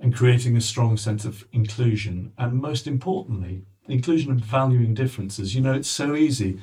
and 0.00 0.14
creating 0.14 0.56
a 0.56 0.60
strong 0.60 0.96
sense 0.96 1.24
of 1.24 1.46
inclusion. 1.52 2.32
And 2.38 2.54
most 2.54 2.86
importantly, 2.86 3.64
inclusion 3.86 4.30
and 4.30 4.44
valuing 4.44 4.94
differences. 4.94 5.54
You 5.54 5.60
know, 5.60 5.74
it's 5.74 5.88
so 5.88 6.14
easy 6.14 6.60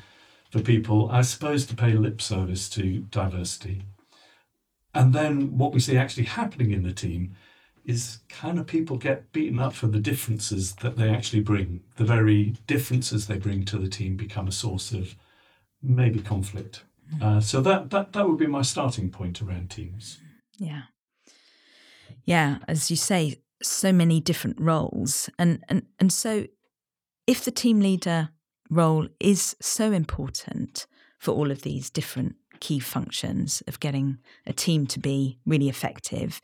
for 0.51 0.61
people, 0.61 1.09
I 1.11 1.21
suppose, 1.21 1.65
to 1.67 1.75
pay 1.75 1.93
lip 1.93 2.21
service 2.21 2.69
to 2.69 2.99
diversity. 3.11 3.83
And 4.93 5.13
then 5.13 5.57
what 5.57 5.73
we 5.73 5.79
see 5.79 5.97
actually 5.97 6.25
happening 6.25 6.71
in 6.71 6.83
the 6.83 6.93
team 6.93 7.35
is 7.85 8.19
kind 8.29 8.57
of 8.57 8.65
people 8.65 8.97
get 8.97 9.31
beaten 9.33 9.59
up 9.59 9.73
for 9.73 9.87
the 9.87 9.99
differences 9.99 10.75
that 10.75 10.95
they 10.95 11.09
actually 11.09 11.41
bring. 11.41 11.81
The 11.97 12.05
very 12.05 12.55
differences 12.65 13.27
they 13.27 13.37
bring 13.37 13.65
to 13.65 13.77
the 13.77 13.89
team 13.89 14.15
become 14.15 14.47
a 14.47 14.51
source 14.51 14.91
of 14.91 15.15
maybe 15.83 16.19
conflict. 16.19 16.83
Hmm. 17.11 17.23
Uh, 17.23 17.41
so 17.41 17.61
that, 17.61 17.89
that 17.91 18.13
that 18.13 18.27
would 18.27 18.37
be 18.37 18.47
my 18.47 18.61
starting 18.61 19.09
point 19.09 19.41
around 19.41 19.69
teams. 19.69 20.19
Yeah, 20.57 20.83
yeah. 22.23 22.59
As 22.67 22.89
you 22.89 22.97
say, 22.97 23.41
so 23.61 23.91
many 23.91 24.19
different 24.19 24.59
roles, 24.59 25.29
and 25.37 25.63
and 25.69 25.83
and 25.99 26.11
so 26.11 26.45
if 27.27 27.45
the 27.45 27.51
team 27.51 27.79
leader 27.79 28.29
role 28.69 29.07
is 29.19 29.55
so 29.61 29.91
important 29.91 30.87
for 31.19 31.31
all 31.31 31.51
of 31.51 31.61
these 31.61 31.89
different 31.89 32.35
key 32.59 32.79
functions 32.79 33.61
of 33.67 33.79
getting 33.79 34.17
a 34.47 34.53
team 34.53 34.87
to 34.87 34.99
be 34.99 35.37
really 35.45 35.67
effective 35.67 36.41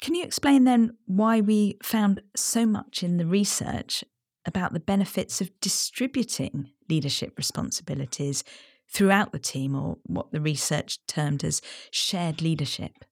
can 0.00 0.14
you 0.14 0.24
explain 0.24 0.64
then 0.64 0.96
why 1.06 1.40
we 1.40 1.76
found 1.82 2.22
so 2.36 2.64
much 2.64 3.02
in 3.02 3.16
the 3.16 3.26
research 3.26 4.04
about 4.46 4.72
the 4.72 4.80
benefits 4.80 5.40
of 5.40 5.50
distributing 5.60 6.70
leadership 6.88 7.34
responsibilities 7.36 8.44
throughout 8.90 9.32
the 9.32 9.38
team, 9.38 9.74
or 9.74 9.98
what 10.04 10.32
the 10.32 10.40
research 10.40 10.98
termed 11.06 11.44
as 11.44 11.60
shared 11.90 12.40
leadership? 12.40 13.04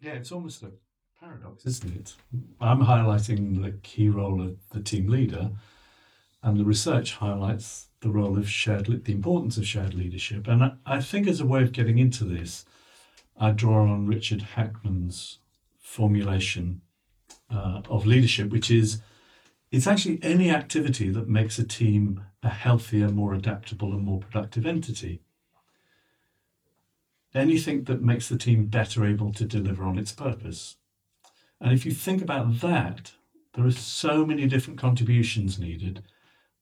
Yeah, 0.00 0.12
it's 0.12 0.30
almost 0.30 0.62
a 0.62 0.70
paradox, 1.20 1.66
isn't 1.66 1.96
it? 1.96 2.14
I'm 2.60 2.82
highlighting 2.82 3.62
the 3.62 3.72
key 3.82 4.08
role 4.08 4.40
of 4.40 4.56
the 4.70 4.80
team 4.80 5.08
leader, 5.08 5.50
and 6.42 6.56
the 6.56 6.64
research 6.64 7.14
highlights 7.14 7.88
the 8.00 8.10
role 8.10 8.38
of 8.38 8.48
shared, 8.48 9.04
the 9.04 9.12
importance 9.12 9.56
of 9.56 9.66
shared 9.66 9.94
leadership. 9.94 10.46
And 10.46 10.62
I, 10.62 10.72
I 10.86 11.00
think, 11.00 11.26
as 11.26 11.40
a 11.40 11.46
way 11.46 11.62
of 11.62 11.72
getting 11.72 11.98
into 11.98 12.24
this, 12.24 12.64
I 13.36 13.50
draw 13.50 13.82
on 13.82 14.06
Richard 14.06 14.42
Hackman's 14.42 15.38
formulation 15.80 16.82
uh, 17.50 17.82
of 17.90 18.06
leadership, 18.06 18.50
which 18.50 18.70
is 18.70 19.00
it's 19.70 19.86
actually 19.86 20.20
any 20.22 20.50
activity 20.50 21.10
that 21.10 21.28
makes 21.28 21.58
a 21.58 21.66
team 21.66 22.24
a 22.42 22.48
healthier, 22.48 23.08
more 23.08 23.34
adaptable, 23.34 23.92
and 23.92 24.04
more 24.04 24.20
productive 24.20 24.64
entity. 24.64 25.20
Anything 27.34 27.84
that 27.84 28.00
makes 28.00 28.28
the 28.28 28.38
team 28.38 28.66
better 28.66 29.04
able 29.04 29.32
to 29.32 29.44
deliver 29.44 29.84
on 29.84 29.98
its 29.98 30.12
purpose. 30.12 30.76
And 31.60 31.72
if 31.72 31.84
you 31.84 31.92
think 31.92 32.22
about 32.22 32.60
that, 32.60 33.12
there 33.54 33.66
are 33.66 33.72
so 33.72 34.24
many 34.24 34.46
different 34.46 34.78
contributions 34.78 35.58
needed 35.58 36.04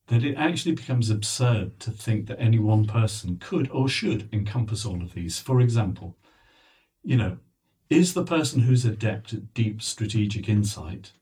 that 0.06 0.24
it 0.24 0.36
actually 0.36 0.74
becomes 0.74 1.10
absurd 1.10 1.78
to 1.80 1.90
think 1.90 2.26
that 2.26 2.40
any 2.40 2.58
one 2.58 2.86
person 2.86 3.38
could 3.38 3.70
or 3.70 3.88
should 3.88 4.28
encompass 4.32 4.84
all 4.84 5.02
of 5.02 5.14
these. 5.14 5.38
For 5.38 5.60
example, 5.60 6.16
you 7.02 7.16
know, 7.16 7.38
is 7.90 8.14
the 8.14 8.24
person 8.24 8.60
who's 8.60 8.84
adept 8.84 9.32
at 9.32 9.54
deep 9.54 9.82
strategic 9.82 10.48
insight 10.48 11.12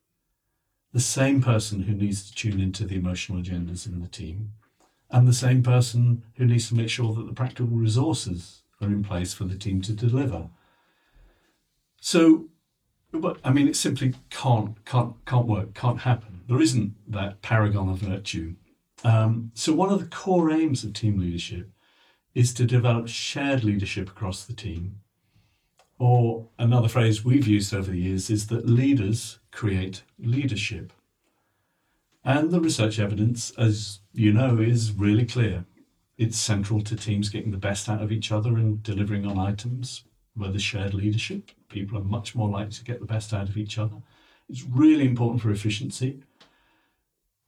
the 0.92 1.00
same 1.00 1.42
person 1.42 1.83
who 1.83 1.94
needs 1.94 2.28
to 2.28 2.35
tune 2.35 2.61
into 2.61 2.85
the 2.85 2.96
emotional 2.96 3.40
agendas 3.40 3.87
in 3.87 4.00
the 4.00 4.09
team 4.09 4.52
and 5.11 5.26
the 5.26 5.33
same 5.33 5.62
person 5.62 6.22
who 6.37 6.46
needs 6.46 6.68
to 6.68 6.74
make 6.74 6.90
sure 6.90 7.14
that 7.14 7.26
the 7.26 7.35
practical 7.35 7.66
resources 7.66 8.62
are 8.81 8.88
in 8.88 9.02
place 9.02 9.33
for 9.33 9.44
the 9.44 9.57
team 9.57 9.81
to 9.83 9.92
deliver? 9.92 10.48
So, 12.00 12.46
but 13.12 13.38
I 13.44 13.52
mean, 13.52 13.68
it 13.68 13.76
simply 13.76 14.14
can't 14.31 14.85
can't 14.85 15.14
can't 15.24 15.46
work, 15.46 15.74
can't 15.74 16.00
happen. 16.00 16.42
There 16.48 16.61
isn't 16.61 16.94
that 17.09 17.42
paragon 17.42 17.88
of 17.88 17.98
virtue. 17.98 18.57
Um, 19.05 19.52
so, 19.55 19.72
one 19.72 19.90
of 19.90 20.00
the 20.00 20.07
core 20.07 20.50
aims 20.50 20.85
of 20.85 20.92
team 20.92 21.18
leadership 21.18 21.70
is 22.35 22.52
to 22.55 22.64
develop 22.64 23.09
shared 23.09 23.62
leadership 23.64 24.09
across 24.09 24.44
the 24.44 24.55
team 24.55 25.00
or 25.98 26.48
another 26.59 26.88
phrase 26.88 27.24
we've 27.24 27.46
used 27.46 27.72
over 27.72 27.90
the 27.90 27.98
years 27.98 28.28
is 28.28 28.48
that 28.48 28.66
leaders 28.66 29.38
create 29.52 30.02
leadership. 30.18 30.92
And 32.24 32.50
the 32.50 32.60
research 32.60 32.98
evidence, 32.98 33.52
as 33.58 34.00
you 34.12 34.32
know, 34.32 34.58
is 34.58 34.92
really 34.92 35.26
clear. 35.26 35.64
It's 36.18 36.38
central 36.38 36.80
to 36.82 36.96
teams 36.96 37.28
getting 37.28 37.50
the 37.50 37.56
best 37.56 37.88
out 37.88 38.02
of 38.02 38.12
each 38.12 38.30
other 38.30 38.50
and 38.56 38.82
delivering 38.82 39.26
on 39.26 39.38
items 39.38 40.04
where 40.34 40.50
there's 40.50 40.62
shared 40.62 40.94
leadership. 40.94 41.50
People 41.68 41.98
are 41.98 42.04
much 42.04 42.34
more 42.34 42.48
likely 42.48 42.72
to 42.72 42.84
get 42.84 43.00
the 43.00 43.06
best 43.06 43.34
out 43.34 43.48
of 43.48 43.56
each 43.56 43.78
other. 43.78 43.96
It's 44.48 44.64
really 44.64 45.06
important 45.06 45.42
for 45.42 45.50
efficiency. 45.50 46.22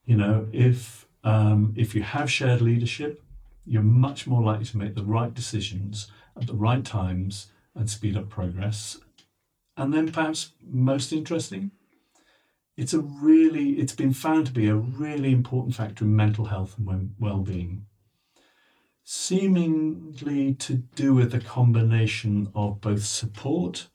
You 0.05 0.17
know, 0.17 0.47
if 0.51 1.07
um, 1.23 1.73
if 1.75 1.95
you 1.95 2.03
have 2.03 2.31
shared 2.31 2.61
leadership, 2.61 3.23
you're 3.65 3.81
much 3.81 4.27
more 4.27 4.43
likely 4.43 4.65
to 4.65 4.77
make 4.77 4.93
the 4.93 5.03
right 5.03 5.33
decisions 5.33 6.11
at 6.39 6.45
the 6.45 6.53
right 6.53 6.85
times 6.85 7.47
and 7.73 7.89
speed 7.89 8.15
up 8.15 8.29
progress. 8.29 8.99
And 9.75 9.93
then 9.93 10.11
perhaps 10.11 10.51
most 10.63 11.11
interesting, 11.11 11.71
it's 12.77 12.93
a 12.93 12.99
really 12.99 13.71
it's 13.71 13.95
been 13.95 14.13
found 14.13 14.47
to 14.47 14.51
be 14.51 14.67
a 14.67 14.75
really 14.75 15.31
important 15.31 15.75
factor 15.75 16.03
in 16.05 16.15
mental 16.15 16.45
health 16.45 16.75
and 16.77 17.15
well-being 17.19 17.85
seemingly 19.05 20.55
to 20.55 20.73
do 20.73 21.13
with 21.13 21.33
a 21.33 21.39
combination 21.39 22.51
of 22.55 22.81
both 22.81 23.05
support 23.05 23.87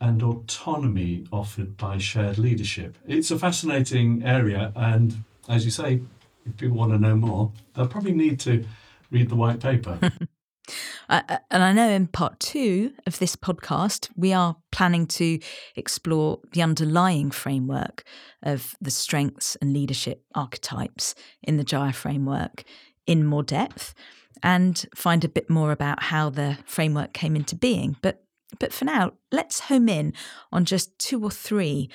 and 0.00 0.22
autonomy 0.22 1.24
offered 1.32 1.76
by 1.76 1.96
shared 1.96 2.36
leadership. 2.36 2.98
It's 3.06 3.30
a 3.30 3.38
fascinating 3.38 4.24
area, 4.24 4.72
and 4.74 5.22
as 5.48 5.64
you 5.64 5.70
say, 5.70 6.02
if 6.44 6.56
people 6.56 6.76
want 6.76 6.92
to 6.92 6.98
know 6.98 7.14
more, 7.14 7.52
they'll 7.74 7.86
probably 7.86 8.12
need 8.12 8.40
to 8.40 8.64
read 9.12 9.28
the 9.28 9.36
white 9.36 9.60
paper. 9.60 9.98
Uh, 11.08 11.38
and 11.50 11.62
I 11.62 11.72
know 11.72 11.88
in 11.88 12.06
part 12.06 12.40
two 12.40 12.92
of 13.06 13.18
this 13.18 13.36
podcast, 13.36 14.08
we 14.16 14.32
are 14.32 14.56
planning 14.72 15.06
to 15.08 15.38
explore 15.76 16.40
the 16.52 16.62
underlying 16.62 17.30
framework 17.30 18.04
of 18.42 18.74
the 18.80 18.90
strengths 18.90 19.56
and 19.56 19.72
leadership 19.72 20.24
archetypes 20.34 21.14
in 21.42 21.56
the 21.56 21.64
Jaya 21.64 21.92
framework 21.92 22.64
in 23.06 23.24
more 23.24 23.42
depth 23.42 23.94
and 24.42 24.86
find 24.94 25.24
a 25.24 25.28
bit 25.28 25.48
more 25.48 25.72
about 25.72 26.04
how 26.04 26.30
the 26.30 26.58
framework 26.66 27.12
came 27.12 27.36
into 27.36 27.56
being. 27.56 27.96
But 28.02 28.20
but 28.60 28.72
for 28.72 28.84
now, 28.84 29.14
let's 29.32 29.60
home 29.60 29.88
in 29.88 30.12
on 30.52 30.64
just 30.64 30.96
two 30.98 31.22
or 31.24 31.30
three 31.30 31.90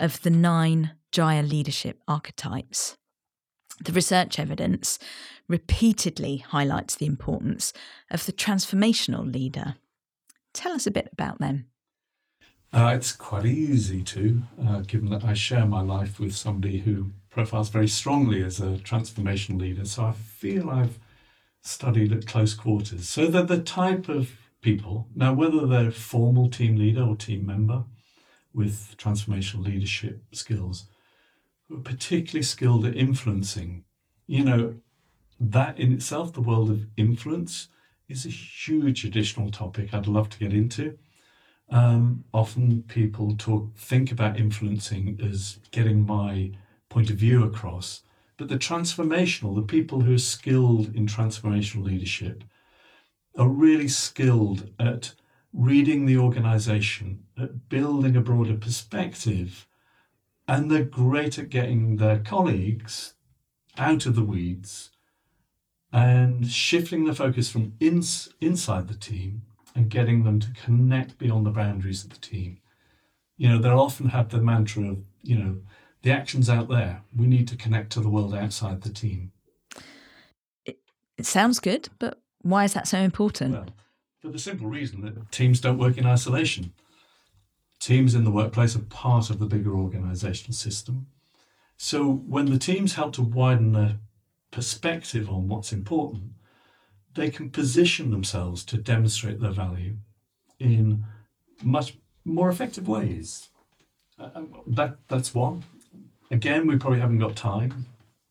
of 0.00 0.20
the 0.22 0.30
nine 0.30 0.92
Jaya 1.12 1.42
leadership 1.42 2.00
archetypes. 2.08 2.96
The 3.82 3.92
research 3.92 4.38
evidence 4.38 4.98
repeatedly 5.48 6.36
highlights 6.38 6.94
the 6.94 7.06
importance 7.06 7.72
of 8.10 8.26
the 8.26 8.32
transformational 8.32 9.32
leader. 9.32 9.74
Tell 10.54 10.72
us 10.72 10.86
a 10.86 10.90
bit 10.90 11.08
about 11.12 11.40
them. 11.40 11.66
Uh, 12.72 12.92
it's 12.94 13.12
quite 13.12 13.44
easy 13.44 14.02
to, 14.02 14.42
uh, 14.66 14.80
given 14.80 15.10
that 15.10 15.24
I 15.24 15.34
share 15.34 15.66
my 15.66 15.82
life 15.82 16.20
with 16.20 16.34
somebody 16.34 16.78
who 16.78 17.10
profiles 17.28 17.70
very 17.70 17.88
strongly 17.88 18.42
as 18.42 18.60
a 18.60 18.78
transformational 18.78 19.60
leader. 19.60 19.84
So 19.84 20.04
I 20.04 20.12
feel 20.12 20.70
I've 20.70 20.98
studied 21.62 22.12
at 22.12 22.26
close 22.26 22.54
quarters. 22.54 23.08
So 23.08 23.26
they're 23.26 23.42
the 23.42 23.60
type 23.60 24.08
of 24.08 24.30
people, 24.62 25.08
now, 25.14 25.34
whether 25.34 25.66
they're 25.66 25.90
formal 25.90 26.48
team 26.48 26.76
leader 26.76 27.02
or 27.02 27.16
team 27.16 27.44
member 27.44 27.84
with 28.54 28.94
transformational 28.96 29.64
leadership 29.64 30.22
skills, 30.32 30.86
particularly 31.84 32.42
skilled 32.42 32.84
at 32.84 32.96
influencing. 32.96 33.84
You 34.26 34.44
know, 34.44 34.74
that 35.40 35.78
in 35.78 35.92
itself, 35.92 36.32
the 36.32 36.40
world 36.40 36.70
of 36.70 36.86
influence, 36.96 37.68
is 38.08 38.26
a 38.26 38.30
huge 38.30 39.04
additional 39.04 39.50
topic 39.50 39.92
I'd 39.92 40.06
love 40.06 40.28
to 40.30 40.38
get 40.38 40.52
into. 40.52 40.98
Um, 41.70 42.24
often 42.34 42.82
people 42.82 43.34
talk, 43.36 43.74
think 43.76 44.12
about 44.12 44.38
influencing 44.38 45.18
as 45.22 45.58
getting 45.70 46.04
my 46.04 46.52
point 46.90 47.08
of 47.08 47.16
view 47.16 47.44
across, 47.44 48.02
but 48.36 48.48
the 48.48 48.58
transformational, 48.58 49.54
the 49.54 49.62
people 49.62 50.00
who 50.02 50.14
are 50.14 50.18
skilled 50.18 50.94
in 50.94 51.06
transformational 51.06 51.84
leadership, 51.84 52.44
are 53.38 53.48
really 53.48 53.88
skilled 53.88 54.70
at 54.78 55.14
reading 55.54 56.04
the 56.04 56.18
organization, 56.18 57.24
at 57.40 57.68
building 57.70 58.16
a 58.16 58.20
broader 58.20 58.56
perspective, 58.56 59.66
and 60.52 60.70
they're 60.70 60.84
great 60.84 61.38
at 61.38 61.48
getting 61.48 61.96
their 61.96 62.18
colleagues 62.18 63.14
out 63.78 64.04
of 64.04 64.14
the 64.14 64.24
weeds 64.24 64.90
and 65.90 66.46
shifting 66.46 67.06
the 67.06 67.14
focus 67.14 67.48
from 67.48 67.72
ins- 67.80 68.28
inside 68.38 68.86
the 68.86 68.94
team 68.94 69.40
and 69.74 69.88
getting 69.88 70.24
them 70.24 70.38
to 70.38 70.52
connect 70.52 71.16
beyond 71.16 71.46
the 71.46 71.50
boundaries 71.50 72.04
of 72.04 72.10
the 72.10 72.18
team. 72.18 72.58
You 73.38 73.48
know, 73.48 73.58
they'll 73.58 73.80
often 73.80 74.10
have 74.10 74.28
the 74.28 74.42
mantra 74.42 74.90
of, 74.90 74.98
you 75.22 75.38
know, 75.38 75.56
the 76.02 76.10
action's 76.10 76.50
out 76.50 76.68
there. 76.68 77.02
We 77.16 77.26
need 77.26 77.48
to 77.48 77.56
connect 77.56 77.90
to 77.92 78.00
the 78.00 78.10
world 78.10 78.34
outside 78.34 78.82
the 78.82 78.92
team. 78.92 79.32
It 80.66 81.24
sounds 81.24 81.60
good, 81.60 81.88
but 81.98 82.20
why 82.42 82.64
is 82.64 82.74
that 82.74 82.86
so 82.86 82.98
important? 82.98 83.54
Well, 83.54 83.66
for 84.20 84.28
the 84.28 84.38
simple 84.38 84.66
reason 84.66 85.00
that 85.00 85.32
teams 85.32 85.62
don't 85.62 85.78
work 85.78 85.96
in 85.96 86.04
isolation. 86.04 86.74
Teams 87.82 88.14
in 88.14 88.22
the 88.22 88.30
workplace 88.30 88.76
are 88.76 88.80
part 88.80 89.28
of 89.28 89.40
the 89.40 89.46
bigger 89.46 89.74
organizational 89.74 90.54
system. 90.54 91.08
So 91.76 92.12
when 92.12 92.46
the 92.46 92.56
teams 92.56 92.94
help 92.94 93.12
to 93.14 93.22
widen 93.22 93.72
their 93.72 93.96
perspective 94.52 95.28
on 95.28 95.48
what's 95.48 95.72
important, 95.72 96.34
they 97.14 97.28
can 97.28 97.50
position 97.50 98.12
themselves 98.12 98.64
to 98.66 98.76
demonstrate 98.76 99.40
their 99.40 99.50
value 99.50 99.96
in 100.60 101.04
much 101.60 101.98
more 102.24 102.48
effective 102.48 102.86
ways. 102.86 103.48
Uh, 104.16 104.30
um, 104.36 104.54
that 104.64 104.98
that's 105.08 105.34
one. 105.34 105.64
Again, 106.30 106.68
we 106.68 106.76
probably 106.76 107.00
haven't 107.00 107.18
got 107.18 107.34
time 107.34 107.86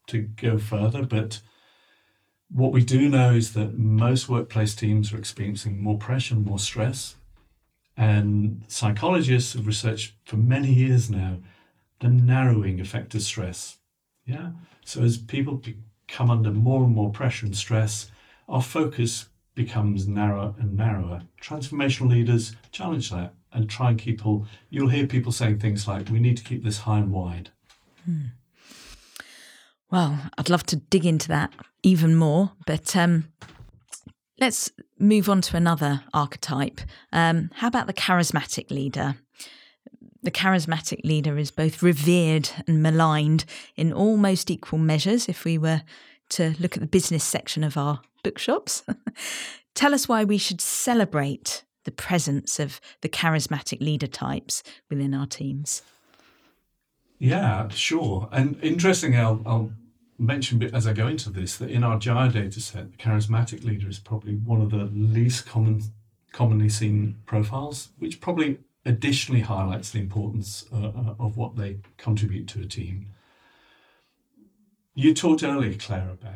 to 0.08 0.22
go 0.22 0.60
further, 0.60 1.04
but 1.04 1.42
what 2.50 2.72
we 2.72 2.86
do 2.86 3.10
know 3.10 3.32
is 3.32 3.52
that 3.52 3.78
most 3.78 4.30
workplace 4.30 4.76
teams 4.76 5.12
are 5.12 5.18
experiencing 5.18 5.84
more 5.84 5.98
pressure, 5.98 6.36
and 6.36 6.46
more 6.46 6.58
stress, 6.58 7.18
and 7.98 8.64
psychologists 8.68 9.54
have 9.54 9.68
researched 9.68 10.14
for 10.26 10.38
many 10.38 10.72
years 10.72 11.10
now 11.10 11.38
the 12.00 12.10
narrowing 12.10 12.80
effect 12.80 13.14
of 13.16 13.22
stress. 13.22 13.78
Yeah. 14.26 14.52
So 14.86 15.04
as 15.04 15.18
people 15.18 15.62
come 16.08 16.32
under 16.32 16.52
more 16.52 16.84
and 16.84 16.94
more 16.94 17.12
pressure 17.12 17.46
and 17.46 17.56
stress, 17.56 18.12
our 18.50 18.62
focus 18.62 19.30
becomes 19.56 20.08
narrower 20.08 20.54
and 20.60 20.76
narrower. 20.76 21.22
Transformational 21.42 22.10
leaders 22.10 22.56
challenge 22.72 23.12
that 23.12 23.34
and 23.54 23.70
try 23.70 23.90
and 23.90 24.00
keep 24.00 24.18
people. 24.18 24.48
You'll 24.70 24.90
hear 24.90 25.06
people 25.08 25.32
saying 25.32 25.60
things 25.60 25.88
like, 25.88 26.10
"We 26.10 26.20
need 26.20 26.38
to 26.38 26.44
keep 26.44 26.64
this 26.64 26.80
high 26.80 27.00
and 27.00 27.12
wide." 27.12 27.52
Hmm. 28.06 28.28
Well, 29.92 30.32
I'd 30.38 30.50
love 30.50 30.66
to 30.68 30.78
dig 30.78 31.06
into 31.06 31.28
that 31.28 31.54
even 31.84 32.16
more, 32.16 32.54
but 32.66 32.96
um, 32.96 33.26
let's 34.42 34.72
move 34.98 35.30
on 35.30 35.40
to 35.40 35.56
another 35.56 36.04
archetype. 36.14 36.82
Um, 37.14 37.52
how 37.54 37.68
about 37.68 37.88
the 37.88 37.94
charismatic 37.94 38.72
leader? 38.72 39.16
The 40.24 40.32
charismatic 40.32 41.06
leader 41.06 41.38
is 41.38 41.52
both 41.52 41.82
revered 41.82 42.50
and 42.68 42.84
maligned 42.84 43.46
in 43.76 43.94
almost 43.94 44.52
equal 44.52 44.80
measures 44.80 45.30
if 45.30 45.46
we 45.46 45.58
were 45.58 45.84
to 46.30 46.56
look 46.60 46.76
at 46.76 46.82
the 46.82 46.88
business 46.88 47.24
section 47.24 47.64
of 47.64 47.78
our 47.78 48.02
bookshops. 48.24 48.84
Tell 49.76 49.94
us 49.94 50.10
why 50.10 50.24
we 50.24 50.38
should 50.38 50.60
celebrate 50.60 51.64
the 51.86 51.92
presence 51.92 52.60
of 52.60 52.82
the 53.02 53.10
charismatic 53.10 53.80
leader 53.80 54.08
types 54.08 54.64
within 54.90 55.14
our 55.14 55.26
teams. 55.26 55.82
Yeah, 57.20 57.68
sure. 57.70 58.28
And 58.32 58.58
interesting, 58.64 59.16
I'll, 59.16 59.42
I'll 59.46 59.72
mention 60.22 60.62
as 60.74 60.86
I 60.86 60.94
go 60.94 61.08
into 61.08 61.30
this 61.30 61.58
that 61.58 61.72
in 61.72 61.84
our 61.84 61.98
Jaya 61.98 62.32
data 62.32 62.62
set, 62.62 62.92
the 62.92 62.98
charismatic 62.98 63.64
leader 63.64 63.90
is 63.90 64.00
probably 64.00 64.36
one 64.36 64.62
of 64.62 64.70
the 64.70 64.86
least 64.94 65.48
common, 65.48 65.82
commonly 66.32 66.70
seen 66.70 67.18
profiles, 67.26 67.90
which 67.98 68.22
probably 68.22 68.60
additionally 68.86 69.42
highlights 69.42 69.90
the 69.90 70.00
importance 70.00 70.66
uh, 70.74 70.88
uh 70.88 71.16
of 71.20 71.38
what 71.38 71.56
they 71.56 71.78
contribute 71.98 72.48
to 72.48 72.62
a 72.62 72.66
team. 72.66 73.08
You 74.94 75.14
talked 75.14 75.44
earlier, 75.44 75.74
Claire, 75.74 76.12
about 76.12 76.34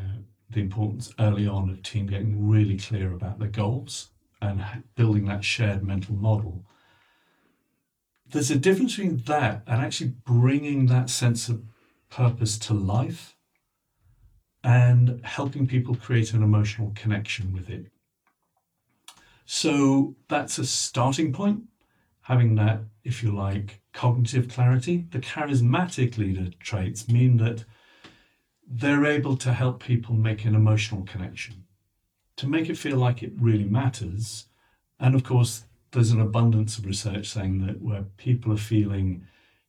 the 0.50 0.62
importance 0.62 1.13
early 1.19 1.48
on 1.48 1.69
of 1.69 1.84
team 1.84 2.08
getting 2.08 2.48
really 2.48 2.78
clear 2.78 3.12
about 3.13 3.39
their 3.39 3.50
goals 3.50 4.10
and 4.41 4.63
building 4.95 5.26
that 5.26 5.43
shared 5.43 5.84
mental 5.84 6.15
model. 6.15 6.63
There's 8.28 8.52
a 8.52 8.58
difference 8.58 8.95
between 8.95 9.17
that 9.26 9.63
and 9.67 9.82
actually 9.82 10.13
bringing 10.26 10.88
that 10.88 11.10
sense 11.10 11.50
of 11.50 11.63
purpose 12.10 12.58
to 12.60 12.74
life 12.74 13.35
and 14.65 15.23
helping 15.23 15.67
people 15.67 15.93
create 15.93 16.34
an 16.34 16.41
emotional 16.41 16.91
connection 16.95 17.54
with 17.54 17.69
it. 17.69 17.86
So 19.45 20.15
that's 20.28 20.58
a 20.58 20.65
starting 20.65 21.32
point, 21.32 21.65
having 22.21 22.56
that, 22.56 22.80
if 23.04 23.21
you 23.21 23.32
like, 23.32 23.82
cognitive 23.93 24.49
clarity. 24.49 25.06
The 25.12 25.19
charismatic 25.19 26.17
leader 26.17 26.49
traits 26.60 27.08
mean 27.08 27.38
that 27.38 27.63
they're 28.67 29.06
able 29.06 29.38
to 29.38 29.54
help 29.54 29.84
people 29.84 30.15
make 30.15 30.45
an 30.45 30.56
emotional 30.56 31.04
connection, 31.04 31.65
to 32.38 32.47
make 32.47 32.67
it 32.67 32.80
feel 32.80 32.97
like 32.97 33.21
it 33.21 33.34
really 33.39 33.65
matters. 33.65 34.47
And 34.99 35.13
of 35.13 35.23
course, 35.23 35.65
there's 35.91 36.10
an 36.10 36.19
abundance 36.19 36.80
of 36.80 36.88
research 36.88 37.30
saying 37.30 37.63
that 37.67 37.84
where 37.84 38.06
people 38.17 38.51
are 38.51 38.58
feeling 38.58 39.28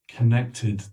connected 0.09 0.85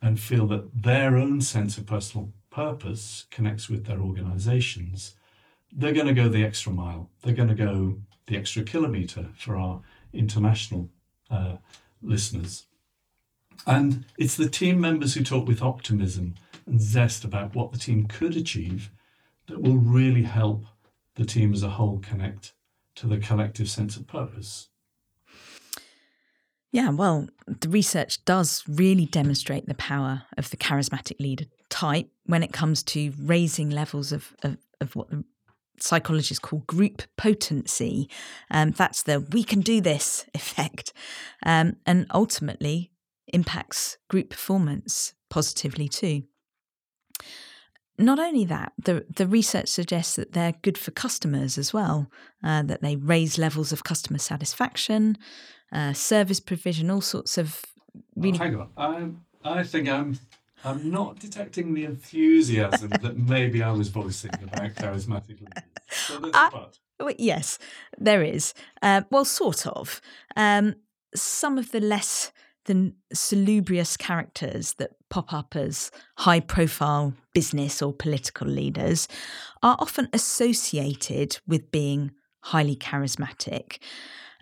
and 0.00 0.18
feel 0.18 0.48
that 0.48 0.82
their 0.82 1.16
own 1.16 1.40
sense 1.40 1.78
of 1.78 1.86
personal 1.86 2.32
purpose 2.52 3.26
connects 3.30 3.68
with 3.68 3.86
their 3.86 4.00
organizations, 4.00 5.14
they're 5.72 5.92
going 5.92 6.06
to 6.06 6.14
go 6.14 6.28
the 6.28 6.44
extra 6.44 6.70
mile. 6.70 7.10
They're 7.22 7.34
going 7.34 7.48
to 7.48 7.54
go 7.54 7.98
the 8.26 8.36
extra 8.36 8.62
kilometer 8.62 9.30
for 9.36 9.56
our 9.56 9.80
international 10.12 10.90
uh, 11.30 11.56
listeners. 12.02 12.66
And 13.66 14.04
it's 14.18 14.36
the 14.36 14.48
team 14.48 14.80
members 14.80 15.14
who 15.14 15.24
talk 15.24 15.48
with 15.48 15.62
optimism 15.62 16.34
and 16.66 16.80
zest 16.80 17.24
about 17.24 17.54
what 17.54 17.72
the 17.72 17.78
team 17.78 18.06
could 18.06 18.36
achieve 18.36 18.90
that 19.46 19.60
will 19.60 19.78
really 19.78 20.22
help 20.22 20.64
the 21.16 21.24
team 21.24 21.52
as 21.52 21.62
a 21.62 21.70
whole 21.70 21.98
connect 21.98 22.52
to 22.96 23.06
the 23.06 23.18
collective 23.18 23.68
sense 23.68 23.96
of 23.96 24.06
purpose. 24.06 24.68
Yeah, 26.70 26.90
well, 26.90 27.28
the 27.46 27.68
research 27.68 28.24
does 28.24 28.64
really 28.66 29.04
demonstrate 29.04 29.66
the 29.66 29.74
power 29.74 30.22
of 30.38 30.50
the 30.50 30.56
charismatic 30.56 31.20
leader 31.20 31.44
type 31.72 32.10
when 32.26 32.42
it 32.42 32.52
comes 32.52 32.82
to 32.82 33.12
raising 33.18 33.70
levels 33.70 34.12
of, 34.12 34.36
of, 34.42 34.58
of 34.80 34.94
what 34.94 35.10
the 35.10 35.24
psychologists 35.80 36.38
call 36.38 36.60
group 36.60 37.02
potency. 37.16 38.08
Um, 38.50 38.72
that's 38.72 39.02
the 39.02 39.20
we 39.20 39.42
can 39.42 39.60
do 39.60 39.80
this 39.80 40.26
effect, 40.34 40.92
um, 41.44 41.76
and 41.86 42.06
ultimately 42.12 42.92
impacts 43.32 43.96
group 44.08 44.30
performance 44.30 45.14
positively 45.30 45.88
too. 45.88 46.24
Not 47.98 48.18
only 48.18 48.44
that, 48.46 48.72
the, 48.82 49.04
the 49.14 49.26
research 49.26 49.68
suggests 49.68 50.16
that 50.16 50.32
they're 50.32 50.54
good 50.62 50.76
for 50.76 50.90
customers 50.90 51.56
as 51.56 51.72
well, 51.72 52.10
uh, 52.42 52.62
that 52.62 52.82
they 52.82 52.96
raise 52.96 53.38
levels 53.38 53.70
of 53.70 53.84
customer 53.84 54.18
satisfaction, 54.18 55.16
uh, 55.72 55.92
service 55.92 56.40
provision, 56.40 56.90
all 56.90 57.00
sorts 57.00 57.38
of 57.38 57.62
really. 58.16 58.38
Oh, 58.38 58.42
hang 58.42 58.56
on, 58.56 59.20
I, 59.44 59.60
I 59.60 59.62
think 59.62 59.88
I'm 59.88 60.18
I'm 60.64 60.90
not 60.90 61.18
detecting 61.18 61.74
the 61.74 61.84
enthusiasm 61.84 62.90
that 63.02 63.16
maybe 63.16 63.62
I 63.62 63.70
was 63.72 63.88
voicing 63.88 64.30
about 64.42 64.74
charismatic 64.74 65.40
leaders. 65.40 65.62
So 65.90 66.30
uh. 66.32 66.66
Yes, 67.18 67.58
there 67.98 68.22
is. 68.22 68.54
Uh, 68.80 69.02
well, 69.10 69.24
sort 69.24 69.66
of. 69.66 70.00
Um, 70.36 70.76
some 71.14 71.58
of 71.58 71.72
the 71.72 71.80
less 71.80 72.32
than 72.66 72.94
salubrious 73.12 73.96
characters 73.96 74.74
that 74.74 74.90
pop 75.10 75.32
up 75.32 75.56
as 75.56 75.90
high 76.18 76.40
profile 76.40 77.12
business 77.34 77.82
or 77.82 77.92
political 77.92 78.46
leaders 78.46 79.08
are 79.62 79.76
often 79.80 80.08
associated 80.12 81.38
with 81.46 81.70
being 81.72 82.12
highly 82.44 82.76
charismatic. 82.76 83.78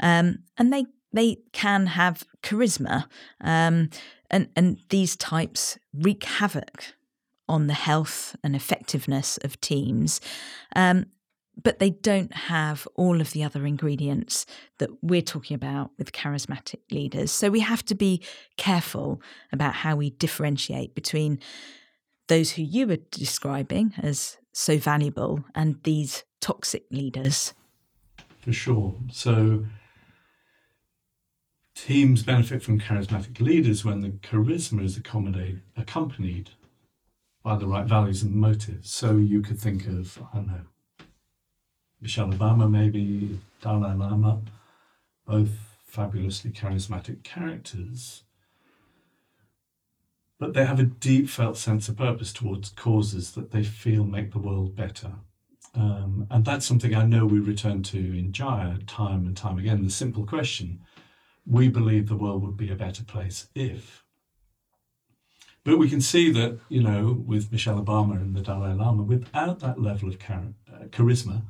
Um, 0.01 0.41
and 0.59 0.73
they 0.73 0.85
they 1.13 1.39
can 1.53 1.87
have 1.87 2.25
charisma. 2.43 3.07
Um, 3.41 3.91
and, 4.31 4.49
and 4.55 4.79
these 4.91 5.17
types 5.17 5.79
wreak 5.93 6.25
havoc 6.25 6.95
on 7.49 7.67
the 7.67 7.75
health 7.75 8.37
and 8.45 8.55
effectiveness 8.55 9.39
of 9.39 9.61
teams. 9.61 10.21
Um, 10.77 11.07
but 11.63 11.79
they 11.79 11.91
don't 11.91 12.33
have 12.33 12.87
all 12.95 13.21
of 13.21 13.33
the 13.33 13.45
other 13.45 13.67
ingredients 13.67 14.47
that 14.79 14.89
we're 15.03 15.21
talking 15.21 15.55
about 15.55 15.91
with 15.99 16.13
charismatic 16.13 16.81
leaders. 16.91 17.31
So 17.33 17.51
we 17.51 17.61
have 17.61 17.85
to 17.87 17.95
be 17.95 18.23
careful 18.57 19.21
about 19.53 19.75
how 19.75 19.97
we 19.97 20.11
differentiate 20.11 20.95
between 20.95 21.39
those 22.29 22.53
who 22.53 22.63
you 22.63 22.87
were 22.87 22.99
describing 23.11 23.93
as 23.99 24.39
so 24.53 24.79
valuable 24.79 25.45
and 25.55 25.81
these 25.83 26.25
toxic 26.41 26.85
leaders. 26.91 27.53
For 28.41 28.53
sure. 28.53 28.95
So 29.11 29.67
teams 31.87 32.23
benefit 32.23 32.63
from 32.63 32.79
charismatic 32.79 33.41
leaders 33.41 33.85
when 33.85 34.03
the 34.03 34.11
charisma 34.11 34.85
is 34.85 34.99
accompanied 34.99 36.51
by 37.43 37.57
the 37.57 37.67
right 37.67 37.87
values 37.87 38.23
and 38.23 38.35
motives. 38.35 38.91
So 38.91 39.17
you 39.17 39.41
could 39.41 39.59
think 39.59 39.87
of, 39.87 40.23
I 40.33 40.37
don't 40.37 40.47
know, 40.49 40.65
Michelle 42.01 42.29
Obama, 42.29 42.71
maybe 42.71 43.39
Dalai 43.63 43.95
Lama, 43.95 44.43
both 45.27 45.51
fabulously 45.87 46.51
charismatic 46.51 47.23
characters. 47.23 48.25
But 50.39 50.53
they 50.53 50.67
have 50.67 50.81
a 50.81 50.85
deep 50.85 51.31
felt 51.31 51.57
sense 51.57 51.89
of 51.89 51.97
purpose 51.97 52.33
towards 52.33 52.71
causes 52.71 53.33
that 53.33 53.53
they 53.53 53.63
feel 53.63 54.05
make 54.05 54.33
the 54.33 54.39
world 54.39 54.77
better. 54.77 55.13
Um, 55.75 56.27
and 56.31 56.45
that's 56.45 56.67
something 56.67 56.95
I 56.95 57.05
know 57.05 57.25
we 57.25 57.39
return 57.39 57.83
to 57.85 57.99
in 57.99 58.33
Jaya 58.33 58.79
time 58.87 59.27
and 59.27 59.37
time 59.37 59.59
again. 59.59 59.85
The 59.85 59.91
simple 59.91 60.27
question 60.27 60.81
we 61.51 61.69
believe 61.69 62.09
the 62.09 62.17
world 62.17 62.43
would 62.43 62.57
be 62.57 62.71
a 62.71 62.77
better 62.77 63.03
place 63.03 63.49
if. 63.55 64.05
But 65.65 65.79
we 65.79 65.91
can 65.91 66.01
see 66.01 66.31
that, 66.33 66.59
you 66.69 66.83
know, 66.83 67.23
with 67.27 67.53
Michelle 67.53 67.83
Obama 67.83 68.13
and 68.13 68.35
the 68.35 68.41
Dalai 68.41 68.73
Lama, 68.73 69.03
without 69.03 69.59
that 69.61 69.81
level 69.81 70.09
of 70.09 70.19
char- 70.19 70.55
uh, 70.73 70.85
charisma, 70.87 71.43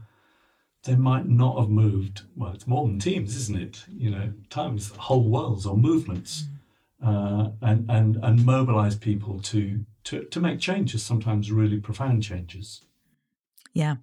they 0.85 0.97
might 0.97 1.29
not 1.29 1.59
have 1.61 1.69
moved. 1.69 2.23
Well, 2.35 2.53
it's 2.53 2.67
more 2.67 2.87
than 2.87 2.99
teams, 2.99 3.37
isn't 3.37 3.61
it? 3.61 3.85
You 3.89 4.11
know, 4.11 4.33
times 4.49 4.91
whole 4.97 5.29
worlds 5.29 5.67
or 5.67 5.77
movements, 5.77 6.47
uh, 7.05 7.51
and 7.61 7.89
and 7.91 8.17
and 8.23 8.45
mobilize 8.45 8.97
people 8.97 9.41
to 9.43 9.85
to 10.05 10.25
to 10.25 10.41
make 10.41 10.59
changes. 10.59 11.03
Sometimes 11.03 11.53
really 11.53 11.79
profound 11.79 12.23
changes. 12.23 12.83
Yeah. 13.75 13.97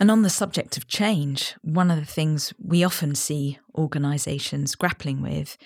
And 0.00 0.10
on 0.10 0.22
the 0.22 0.30
subject 0.30 0.76
of 0.76 0.88
change, 0.88 1.54
one 1.62 1.90
of 1.90 1.98
the 1.98 2.04
things 2.04 2.52
we 2.58 2.82
often 2.82 3.14
see 3.14 3.58
organisations 3.76 4.74
grappling 4.74 5.22
with 5.22 5.56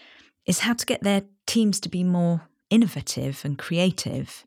is 0.46 0.60
how 0.60 0.74
to 0.74 0.86
get 0.86 1.02
their 1.02 1.22
teams 1.46 1.80
to 1.80 1.88
be 1.88 2.04
more 2.04 2.48
innovative 2.70 3.42
and 3.44 3.58
creative. 3.58 4.44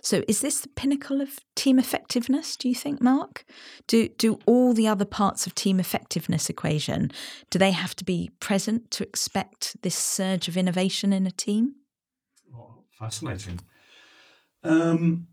So, 0.00 0.22
is 0.26 0.40
this 0.40 0.60
the 0.60 0.68
pinnacle 0.68 1.20
of 1.20 1.38
team 1.54 1.78
effectiveness? 1.78 2.56
Do 2.56 2.68
you 2.68 2.74
think, 2.74 3.00
Mark? 3.00 3.44
Do 3.86 4.08
do 4.08 4.38
all 4.46 4.72
the 4.72 4.88
other 4.88 5.04
parts 5.04 5.46
of 5.46 5.54
team 5.54 5.78
effectiveness 5.78 6.48
equation 6.48 7.12
do 7.50 7.58
they 7.58 7.70
have 7.70 7.94
to 7.96 8.04
be 8.04 8.30
present 8.40 8.90
to 8.92 9.04
expect 9.04 9.76
this 9.82 9.94
surge 9.94 10.48
of 10.48 10.56
innovation 10.56 11.12
in 11.12 11.26
a 11.26 11.30
team? 11.30 11.74
Oh, 12.54 12.84
fascinating. 12.98 13.60
Um, 14.64 15.28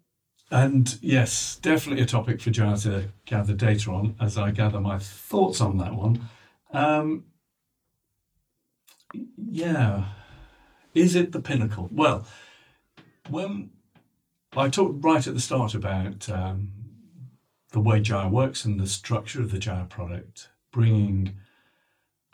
and 0.49 0.97
yes, 1.01 1.57
definitely 1.61 2.03
a 2.03 2.07
topic 2.07 2.41
for 2.41 2.51
Jar 2.51 2.77
to 2.77 3.09
gather 3.25 3.53
data 3.53 3.91
on 3.91 4.15
as 4.19 4.37
I 4.37 4.51
gather 4.51 4.79
my 4.79 4.97
thoughts 4.99 5.59
on 5.61 5.77
that 5.77 5.93
one. 5.93 6.29
Um, 6.71 7.25
yeah, 9.37 10.05
is 10.93 11.15
it 11.15 11.31
the 11.31 11.41
pinnacle? 11.41 11.89
Well, 11.91 12.25
when 13.29 13.71
I 14.55 14.69
talked 14.69 15.03
right 15.03 15.25
at 15.25 15.33
the 15.33 15.41
start 15.41 15.75
about 15.75 16.29
um, 16.29 16.71
the 17.71 17.79
way 17.79 17.99
Jira 17.99 18.29
works 18.29 18.65
and 18.65 18.79
the 18.79 18.87
structure 18.87 19.41
of 19.41 19.51
the 19.51 19.57
Jira 19.57 19.89
product, 19.89 20.49
bringing 20.71 21.35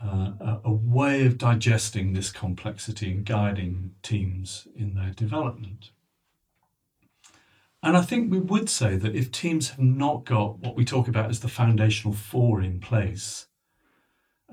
uh, 0.03 0.32
a, 0.39 0.61
a, 0.66 0.72
way 0.72 1.26
of 1.26 1.38
digesting 1.38 2.14
this 2.14 2.30
complexity 2.30 3.11
and 3.11 3.26
guiding 3.26 3.91
teams 4.03 4.68
in 4.76 4.95
their 4.95 5.11
development. 5.11 5.91
And 7.84 7.97
I 7.97 8.01
think 8.01 8.31
we 8.31 8.39
would 8.39 8.69
say 8.69 8.95
that 8.95 9.13
if 9.13 9.29
teams 9.29 9.71
have 9.71 9.79
not 9.79 10.23
got 10.23 10.59
what 10.59 10.77
we 10.77 10.86
talk 10.86 11.09
about 11.09 11.29
as 11.29 11.41
the 11.41 11.49
foundational 11.49 12.15
four 12.15 12.61
in 12.61 12.79
place, 12.79 13.47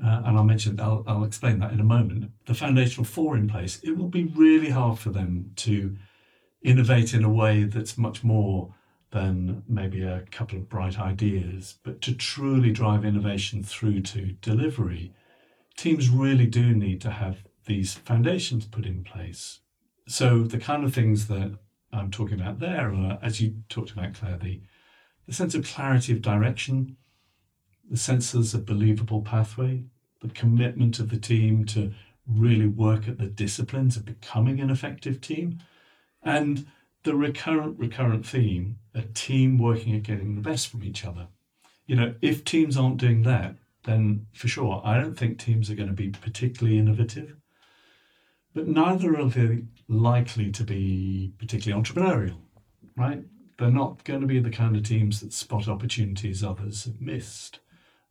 uh, 0.04 0.22
and 0.24 0.36
I'll 0.36 0.44
mention, 0.44 0.80
I'll, 0.80 1.04
I'll 1.06 1.24
explain 1.24 1.60
that 1.60 1.72
in 1.72 1.78
a 1.78 1.84
moment, 1.84 2.32
the 2.46 2.54
foundational 2.54 3.04
four 3.04 3.36
in 3.36 3.48
place, 3.48 3.78
it 3.84 3.96
will 3.96 4.08
be 4.08 4.24
really 4.24 4.70
hard 4.70 4.98
for 4.98 5.10
them 5.10 5.52
to 5.56 5.96
innovate 6.62 7.14
in 7.14 7.22
a 7.22 7.30
way 7.30 7.62
that's 7.62 7.96
much 7.96 8.24
more 8.24 8.74
than 9.12 9.62
maybe 9.68 10.02
a 10.02 10.22
couple 10.32 10.58
of 10.58 10.68
bright 10.68 10.98
ideas, 10.98 11.78
but 11.84 12.00
to 12.02 12.14
truly 12.14 12.72
drive 12.72 13.04
innovation 13.04 13.62
through 13.62 14.00
to 14.00 14.32
delivery, 14.40 15.12
teams 15.76 16.08
really 16.08 16.46
do 16.46 16.74
need 16.74 17.00
to 17.00 17.10
have 17.10 17.44
these 17.66 17.94
foundations 17.94 18.66
put 18.66 18.86
in 18.86 19.04
place. 19.04 19.60
So 20.08 20.42
the 20.42 20.58
kind 20.58 20.84
of 20.84 20.92
things 20.92 21.28
that 21.28 21.58
I'm 21.92 22.10
talking 22.10 22.40
about 22.40 22.60
there 22.60 22.92
are, 22.92 23.12
uh, 23.12 23.18
as 23.22 23.40
you 23.40 23.54
talked 23.68 23.90
about, 23.90 24.14
Claire, 24.14 24.38
the, 24.38 24.60
the 25.26 25.32
sense 25.32 25.54
of 25.54 25.66
clarity 25.66 26.12
of 26.12 26.22
direction, 26.22 26.96
the 27.90 27.96
sense 27.96 28.32
there's 28.32 28.54
a 28.54 28.58
believable 28.58 29.22
pathway, 29.22 29.84
the 30.20 30.28
commitment 30.28 30.98
of 31.00 31.10
the 31.10 31.18
team 31.18 31.64
to 31.66 31.92
really 32.26 32.66
work 32.66 33.08
at 33.08 33.18
the 33.18 33.26
disciplines 33.26 33.96
of 33.96 34.04
becoming 34.04 34.60
an 34.60 34.70
effective 34.70 35.20
team, 35.20 35.58
and 36.22 36.66
the 37.02 37.14
recurrent, 37.14 37.78
recurrent 37.78 38.26
theme, 38.26 38.78
a 38.94 39.02
team 39.02 39.58
working 39.58 39.96
at 39.96 40.02
getting 40.02 40.34
the 40.34 40.42
best 40.42 40.68
from 40.68 40.84
each 40.84 41.04
other. 41.04 41.26
You 41.86 41.96
know, 41.96 42.14
if 42.20 42.44
teams 42.44 42.76
aren't 42.76 42.98
doing 42.98 43.22
that, 43.22 43.56
then 43.84 44.26
for 44.32 44.46
sure, 44.46 44.82
I 44.84 45.00
don't 45.00 45.14
think 45.14 45.38
teams 45.38 45.70
are 45.70 45.74
going 45.74 45.88
to 45.88 45.94
be 45.94 46.10
particularly 46.10 46.78
innovative. 46.78 47.34
But 48.54 48.66
neither 48.66 49.18
are 49.18 49.28
they 49.28 49.64
likely 49.88 50.50
to 50.50 50.64
be 50.64 51.32
particularly 51.38 51.82
entrepreneurial, 51.82 52.38
right? 52.96 53.22
They're 53.58 53.70
not 53.70 54.04
going 54.04 54.22
to 54.22 54.26
be 54.26 54.40
the 54.40 54.50
kind 54.50 54.76
of 54.76 54.82
teams 54.82 55.20
that 55.20 55.32
spot 55.32 55.68
opportunities 55.68 56.42
others 56.42 56.84
have 56.84 57.00
missed. 57.00 57.60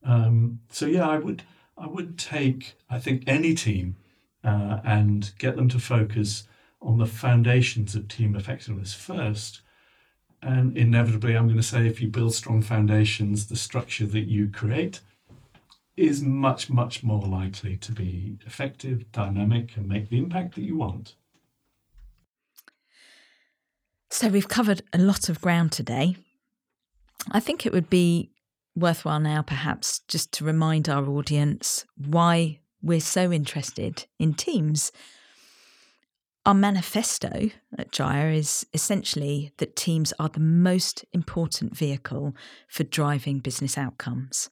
Um, 0.03 0.61
so 0.69 0.85
yeah, 0.85 1.07
I 1.07 1.17
would 1.17 1.43
I 1.77 1.87
would 1.87 2.17
take 2.17 2.75
I 2.89 2.99
think 2.99 3.23
any 3.27 3.53
team 3.53 3.97
uh, 4.43 4.79
and 4.85 5.31
get 5.39 5.55
them 5.55 5.67
to 5.69 5.79
focus 5.79 6.47
on 6.81 6.97
the 6.97 7.05
foundations 7.05 7.95
of 7.95 8.07
team 8.07 8.35
effectiveness 8.35 8.93
first. 8.93 9.61
And 10.41 10.77
inevitably, 10.77 11.35
I'm 11.35 11.47
going 11.47 11.57
to 11.57 11.63
say 11.63 11.85
if 11.85 12.01
you 12.01 12.07
build 12.07 12.33
strong 12.33 12.61
foundations, 12.61 13.47
the 13.47 13.57
structure 13.57 14.05
that 14.05 14.29
you 14.29 14.49
create 14.49 15.01
is 15.99 16.21
much, 16.21 16.69
much 16.69 17.03
more 17.03 17.21
likely 17.21 17.77
to 17.77 17.91
be 17.91 18.37
effective, 18.45 19.11
dynamic, 19.11 19.75
and 19.75 19.87
make 19.87 20.09
the 20.09 20.17
impact 20.17 20.55
that 20.55 20.63
you 20.63 20.77
want. 20.77 21.15
So, 24.09 24.27
we've 24.27 24.47
covered 24.47 24.81
a 24.91 24.97
lot 24.97 25.29
of 25.29 25.41
ground 25.41 25.71
today. 25.71 26.15
I 27.31 27.39
think 27.39 27.65
it 27.65 27.73
would 27.73 27.89
be 27.89 28.31
worthwhile 28.75 29.19
now, 29.19 29.41
perhaps, 29.41 29.99
just 30.07 30.31
to 30.33 30.45
remind 30.45 30.89
our 30.89 31.07
audience 31.07 31.85
why 31.95 32.59
we're 32.81 33.01
so 33.01 33.31
interested 33.31 34.05
in 34.17 34.33
teams 34.33 34.91
our 36.45 36.55
manifesto 36.55 37.51
at 37.77 37.91
Jira 37.91 38.35
is 38.35 38.65
essentially 38.73 39.51
that 39.57 39.75
teams 39.75 40.13
are 40.19 40.29
the 40.29 40.39
most 40.39 41.05
important 41.13 41.77
vehicle 41.77 42.35
for 42.67 42.83
driving 42.83 43.37
business 43.39 43.77
outcomes. 43.77 44.49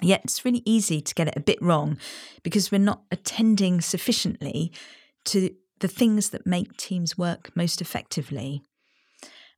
Yet 0.00 0.22
it's 0.24 0.44
really 0.44 0.62
easy 0.64 1.00
to 1.00 1.14
get 1.14 1.28
it 1.28 1.36
a 1.36 1.40
bit 1.40 1.60
wrong 1.60 1.98
because 2.42 2.72
we're 2.72 2.78
not 2.78 3.02
attending 3.10 3.80
sufficiently 3.80 4.72
to 5.26 5.54
the 5.80 5.88
things 5.88 6.30
that 6.30 6.46
make 6.46 6.76
teams 6.76 7.18
work 7.18 7.54
most 7.54 7.80
effectively. 7.80 8.62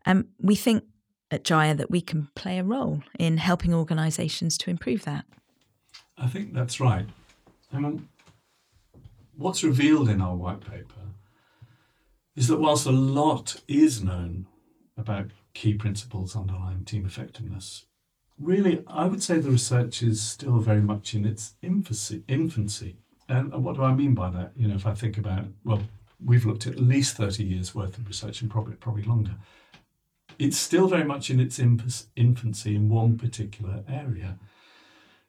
And 0.05 0.27
we 0.41 0.55
think 0.55 0.85
at 1.31 1.45
Jaya 1.45 1.75
that 1.75 1.91
we 1.91 2.01
can 2.01 2.29
play 2.35 2.59
a 2.59 2.65
role 2.65 3.03
in 3.19 3.39
helping 3.39 3.73
organisations 3.75 4.59
to 4.59 4.71
improve 4.71 5.05
that. 5.05 5.25
I 6.19 6.29
think 6.29 6.53
that's 6.53 6.81
right. 6.81 7.07
I 7.73 7.79
mean, 7.79 8.09
what's 9.37 9.65
revealed 9.65 10.09
in 10.09 10.21
our 10.21 10.37
white 10.37 10.61
paper 10.61 10.95
is 12.37 12.49
that 12.49 12.61
whilst 12.61 12.87
a 12.87 12.93
lot 12.93 13.61
is 13.69 14.03
known 14.03 14.47
about 14.97 15.31
key 15.55 15.75
principles 15.75 16.37
underlying 16.37 16.85
team 16.85 17.07
effectiveness, 17.07 17.87
really, 18.39 18.83
I 18.87 19.07
would 19.07 19.23
say 19.23 19.39
the 19.39 19.51
research 19.51 20.03
is 20.03 20.23
still 20.23 20.59
very 20.59 20.81
much 20.81 21.15
in 21.15 21.25
its 21.25 21.55
infancy. 21.63 22.25
infancy. 22.29 22.97
And 23.29 23.53
what 23.65 23.77
do 23.77 23.83
I 23.83 23.95
mean 23.95 24.15
by 24.15 24.31
that? 24.31 24.53
You 24.57 24.69
know, 24.69 24.75
if 24.75 24.87
I 24.87 24.95
think 24.95 25.17
about, 25.17 25.47
well, 25.65 25.83
we've 26.25 26.45
looked 26.45 26.67
at 26.67 26.79
least 26.79 27.17
30 27.17 27.45
years 27.45 27.75
worth 27.75 27.97
of 27.99 28.07
research 28.07 28.43
and 28.43 28.51
probably, 28.51 28.75
probably 28.75 29.05
longer. 29.05 29.37
It's 30.39 30.59
still 30.59 30.89
very 30.89 31.05
much 31.05 31.31
in 31.31 31.41
its 31.41 31.59
infancy 31.59 32.77
in 32.77 32.89
one 32.89 33.17
particular 33.17 33.85
area. 33.89 34.39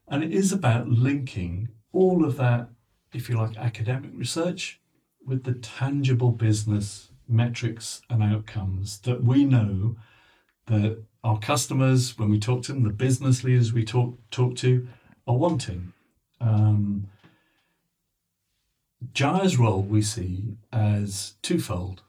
And 0.08 0.24
it 0.24 0.34
is 0.34 0.52
about 0.52 0.88
linking 0.90 1.70
all 1.92 2.26
of 2.26 2.38
that, 2.38 2.70
if 3.14 3.30
you 3.30 3.38
like, 3.38 3.58
academic 3.58 4.12
research 4.14 4.80
with 5.26 5.44
the 5.44 5.54
tangible 5.54 6.32
business 6.32 7.10
metrics 7.28 8.02
and 8.10 8.22
outcomes 8.22 9.00
that 9.00 9.24
we 9.24 9.46
know 9.46 9.96
that 10.68 11.04
our 11.26 11.40
customers, 11.40 12.20
when 12.20 12.30
we 12.30 12.40
talk 12.40 12.62
to 12.64 12.72
them, 12.72 12.84
the 12.84 12.92
business 12.92 13.44
leaders 13.44 13.74
we 13.74 13.84
talk 13.84 14.16
talk 14.30 14.56
to, 14.58 14.88
are 15.28 15.36
wanting. 15.36 15.92
Um, 16.40 17.08
role 19.58 19.82
we 19.82 20.04
see 20.04 20.58
as 20.72 21.34
twofold. 21.42 22.04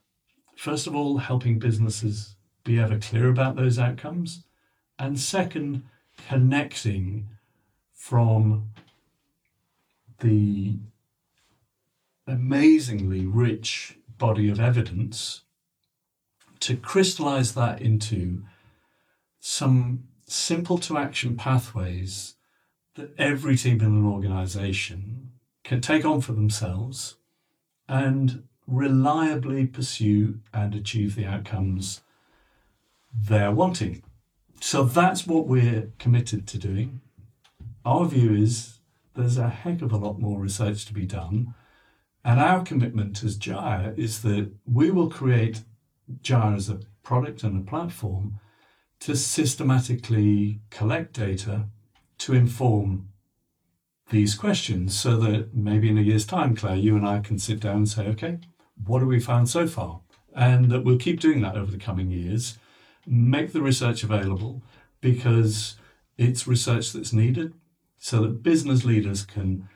First 0.55 0.87
of 0.87 0.95
all, 0.95 1.17
helping 1.17 1.59
businesses 1.59 2.37
be 2.63 2.79
ever 2.79 2.99
clear 2.99 3.31
about 3.31 3.57
those 3.57 3.79
outcomes, 3.79 4.45
and 4.99 5.19
second, 5.19 5.85
connecting 6.29 7.29
from 7.95 8.71
the 10.21 10.77
amazingly 12.27 13.25
rich 13.25 13.97
body 14.19 14.51
of 14.51 14.61
evidence 14.61 15.43
to 16.61 16.77
crystallize 16.77 17.55
that 17.55 17.81
into 17.81 18.43
some 19.49 20.03
simple 20.27 20.77
to 20.77 20.99
action 20.99 21.37
pathways 21.37 22.35
that 22.97 23.15
every 23.17 23.57
team 23.57 23.81
in 23.81 23.87
an 23.87 24.05
organization 24.05 25.31
can 25.63 25.81
take 25.81 26.05
on 26.05 26.21
for 26.21 26.33
themselves 26.33 27.15
and 27.89 28.43
reliably 28.67 29.65
pursue 29.65 30.41
and 30.53 30.75
achieve 30.75 31.15
the 31.15 31.25
outcomes 31.25 32.01
they're 33.15 33.53
wanting. 33.53 34.03
So 34.61 34.83
that's 34.83 35.29
what 35.29 35.47
we're 35.47 35.93
committed 36.01 36.49
to 36.49 36.59
doing. 36.59 37.01
Our 37.85 38.05
view 38.07 38.35
is 38.35 38.81
there's 39.15 39.39
a 39.39 39.49
heck 39.49 39.81
of 39.81 39.93
a 39.93 39.97
lot 39.97 40.19
more 40.19 40.41
research 40.41 40.87
to 40.87 40.93
be 40.93 41.07
done 41.07 41.55
and 42.25 42.41
our 42.41 42.65
commitment 42.65 43.23
as 43.23 43.39
Jira 43.39 43.97
is 43.97 44.23
that 44.23 44.51
we 44.67 44.91
will 44.91 45.09
create 45.09 45.63
Jira 46.21 46.57
as 46.57 46.69
a 46.69 46.81
product 47.05 47.45
and 47.45 47.57
a 47.57 47.71
platform 47.71 48.41
to 49.01 49.17
systematically 49.17 50.61
collect 50.71 51.13
data 51.13 51.67
to 52.19 52.35
inform 52.35 53.09
these 54.11 54.35
questions 54.35 54.99
so 54.99 55.17
that 55.17 55.55
maybe 55.55 55.89
in 55.89 55.99
a 55.99 56.03
year's 56.03 56.27
time, 56.27 56.55
Claire, 56.55 56.77
you 56.77 56.97
and 56.97 57.07
I 57.07 57.21
can 57.21 57.39
sit 57.39 57.61
down 57.61 57.77
and 57.77 57.89
say, 57.89 58.07
okay, 58.09 58.39
what 58.85 59.01
have 59.01 59.09
we 59.09 59.21
found 59.21 59.49
so 59.49 59.67
far? 59.67 60.01
And 60.35 60.71
that 60.71 60.85
we'll 60.85 60.99
keep 60.99 61.21
doing 61.21 61.41
that 61.43 61.57
over 61.57 61.71
the 61.71 61.79
coming 61.79 62.11
years, 62.11 62.59
make 63.07 63.53
the 63.53 63.63
research 63.63 64.03
available 64.03 64.63
because 65.01 65.77
it's 66.17 66.47
research 66.47 66.93
that's 66.93 67.13
needed 67.13 67.55
so 67.99 68.23
that 68.23 68.43
business 68.43 68.85
leaders 68.85 69.25
can 69.25 69.69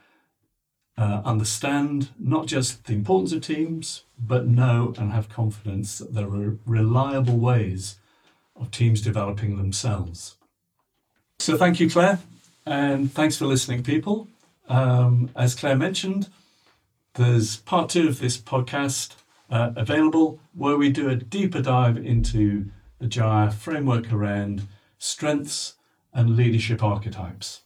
uh, 0.97 1.23
understand 1.25 2.11
not 2.18 2.47
just 2.47 2.85
the 2.85 2.93
importance 2.93 3.33
of 3.33 3.43
teams, 3.43 4.05
but 4.18 4.47
know 4.47 4.93
and 4.99 5.12
have 5.12 5.29
confidence 5.29 5.99
that 5.99 6.14
there 6.14 6.29
are 6.29 6.59
reliable 6.66 7.39
ways 7.39 7.99
of 8.61 8.70
teams 8.70 9.00
developing 9.00 9.56
themselves. 9.56 10.36
So, 11.38 11.56
thank 11.56 11.80
you, 11.80 11.88
Claire, 11.88 12.18
and 12.66 13.12
thanks 13.12 13.36
for 13.36 13.46
listening, 13.46 13.82
people. 13.82 14.28
Um, 14.68 15.30
as 15.34 15.54
Claire 15.54 15.76
mentioned, 15.76 16.28
there's 17.14 17.56
part 17.56 17.88
two 17.90 18.08
of 18.08 18.20
this 18.20 18.38
podcast 18.38 19.14
uh, 19.50 19.72
available 19.76 20.38
where 20.54 20.76
we 20.76 20.90
do 20.90 21.08
a 21.08 21.16
deeper 21.16 21.61
dive 21.61 21.96
into 21.96 22.70
the 22.98 23.06
GIRE 23.06 23.50
framework 23.50 24.12
around 24.12 24.68
strengths 24.98 25.74
and 26.12 26.36
leadership 26.36 26.82
archetypes. 26.82 27.62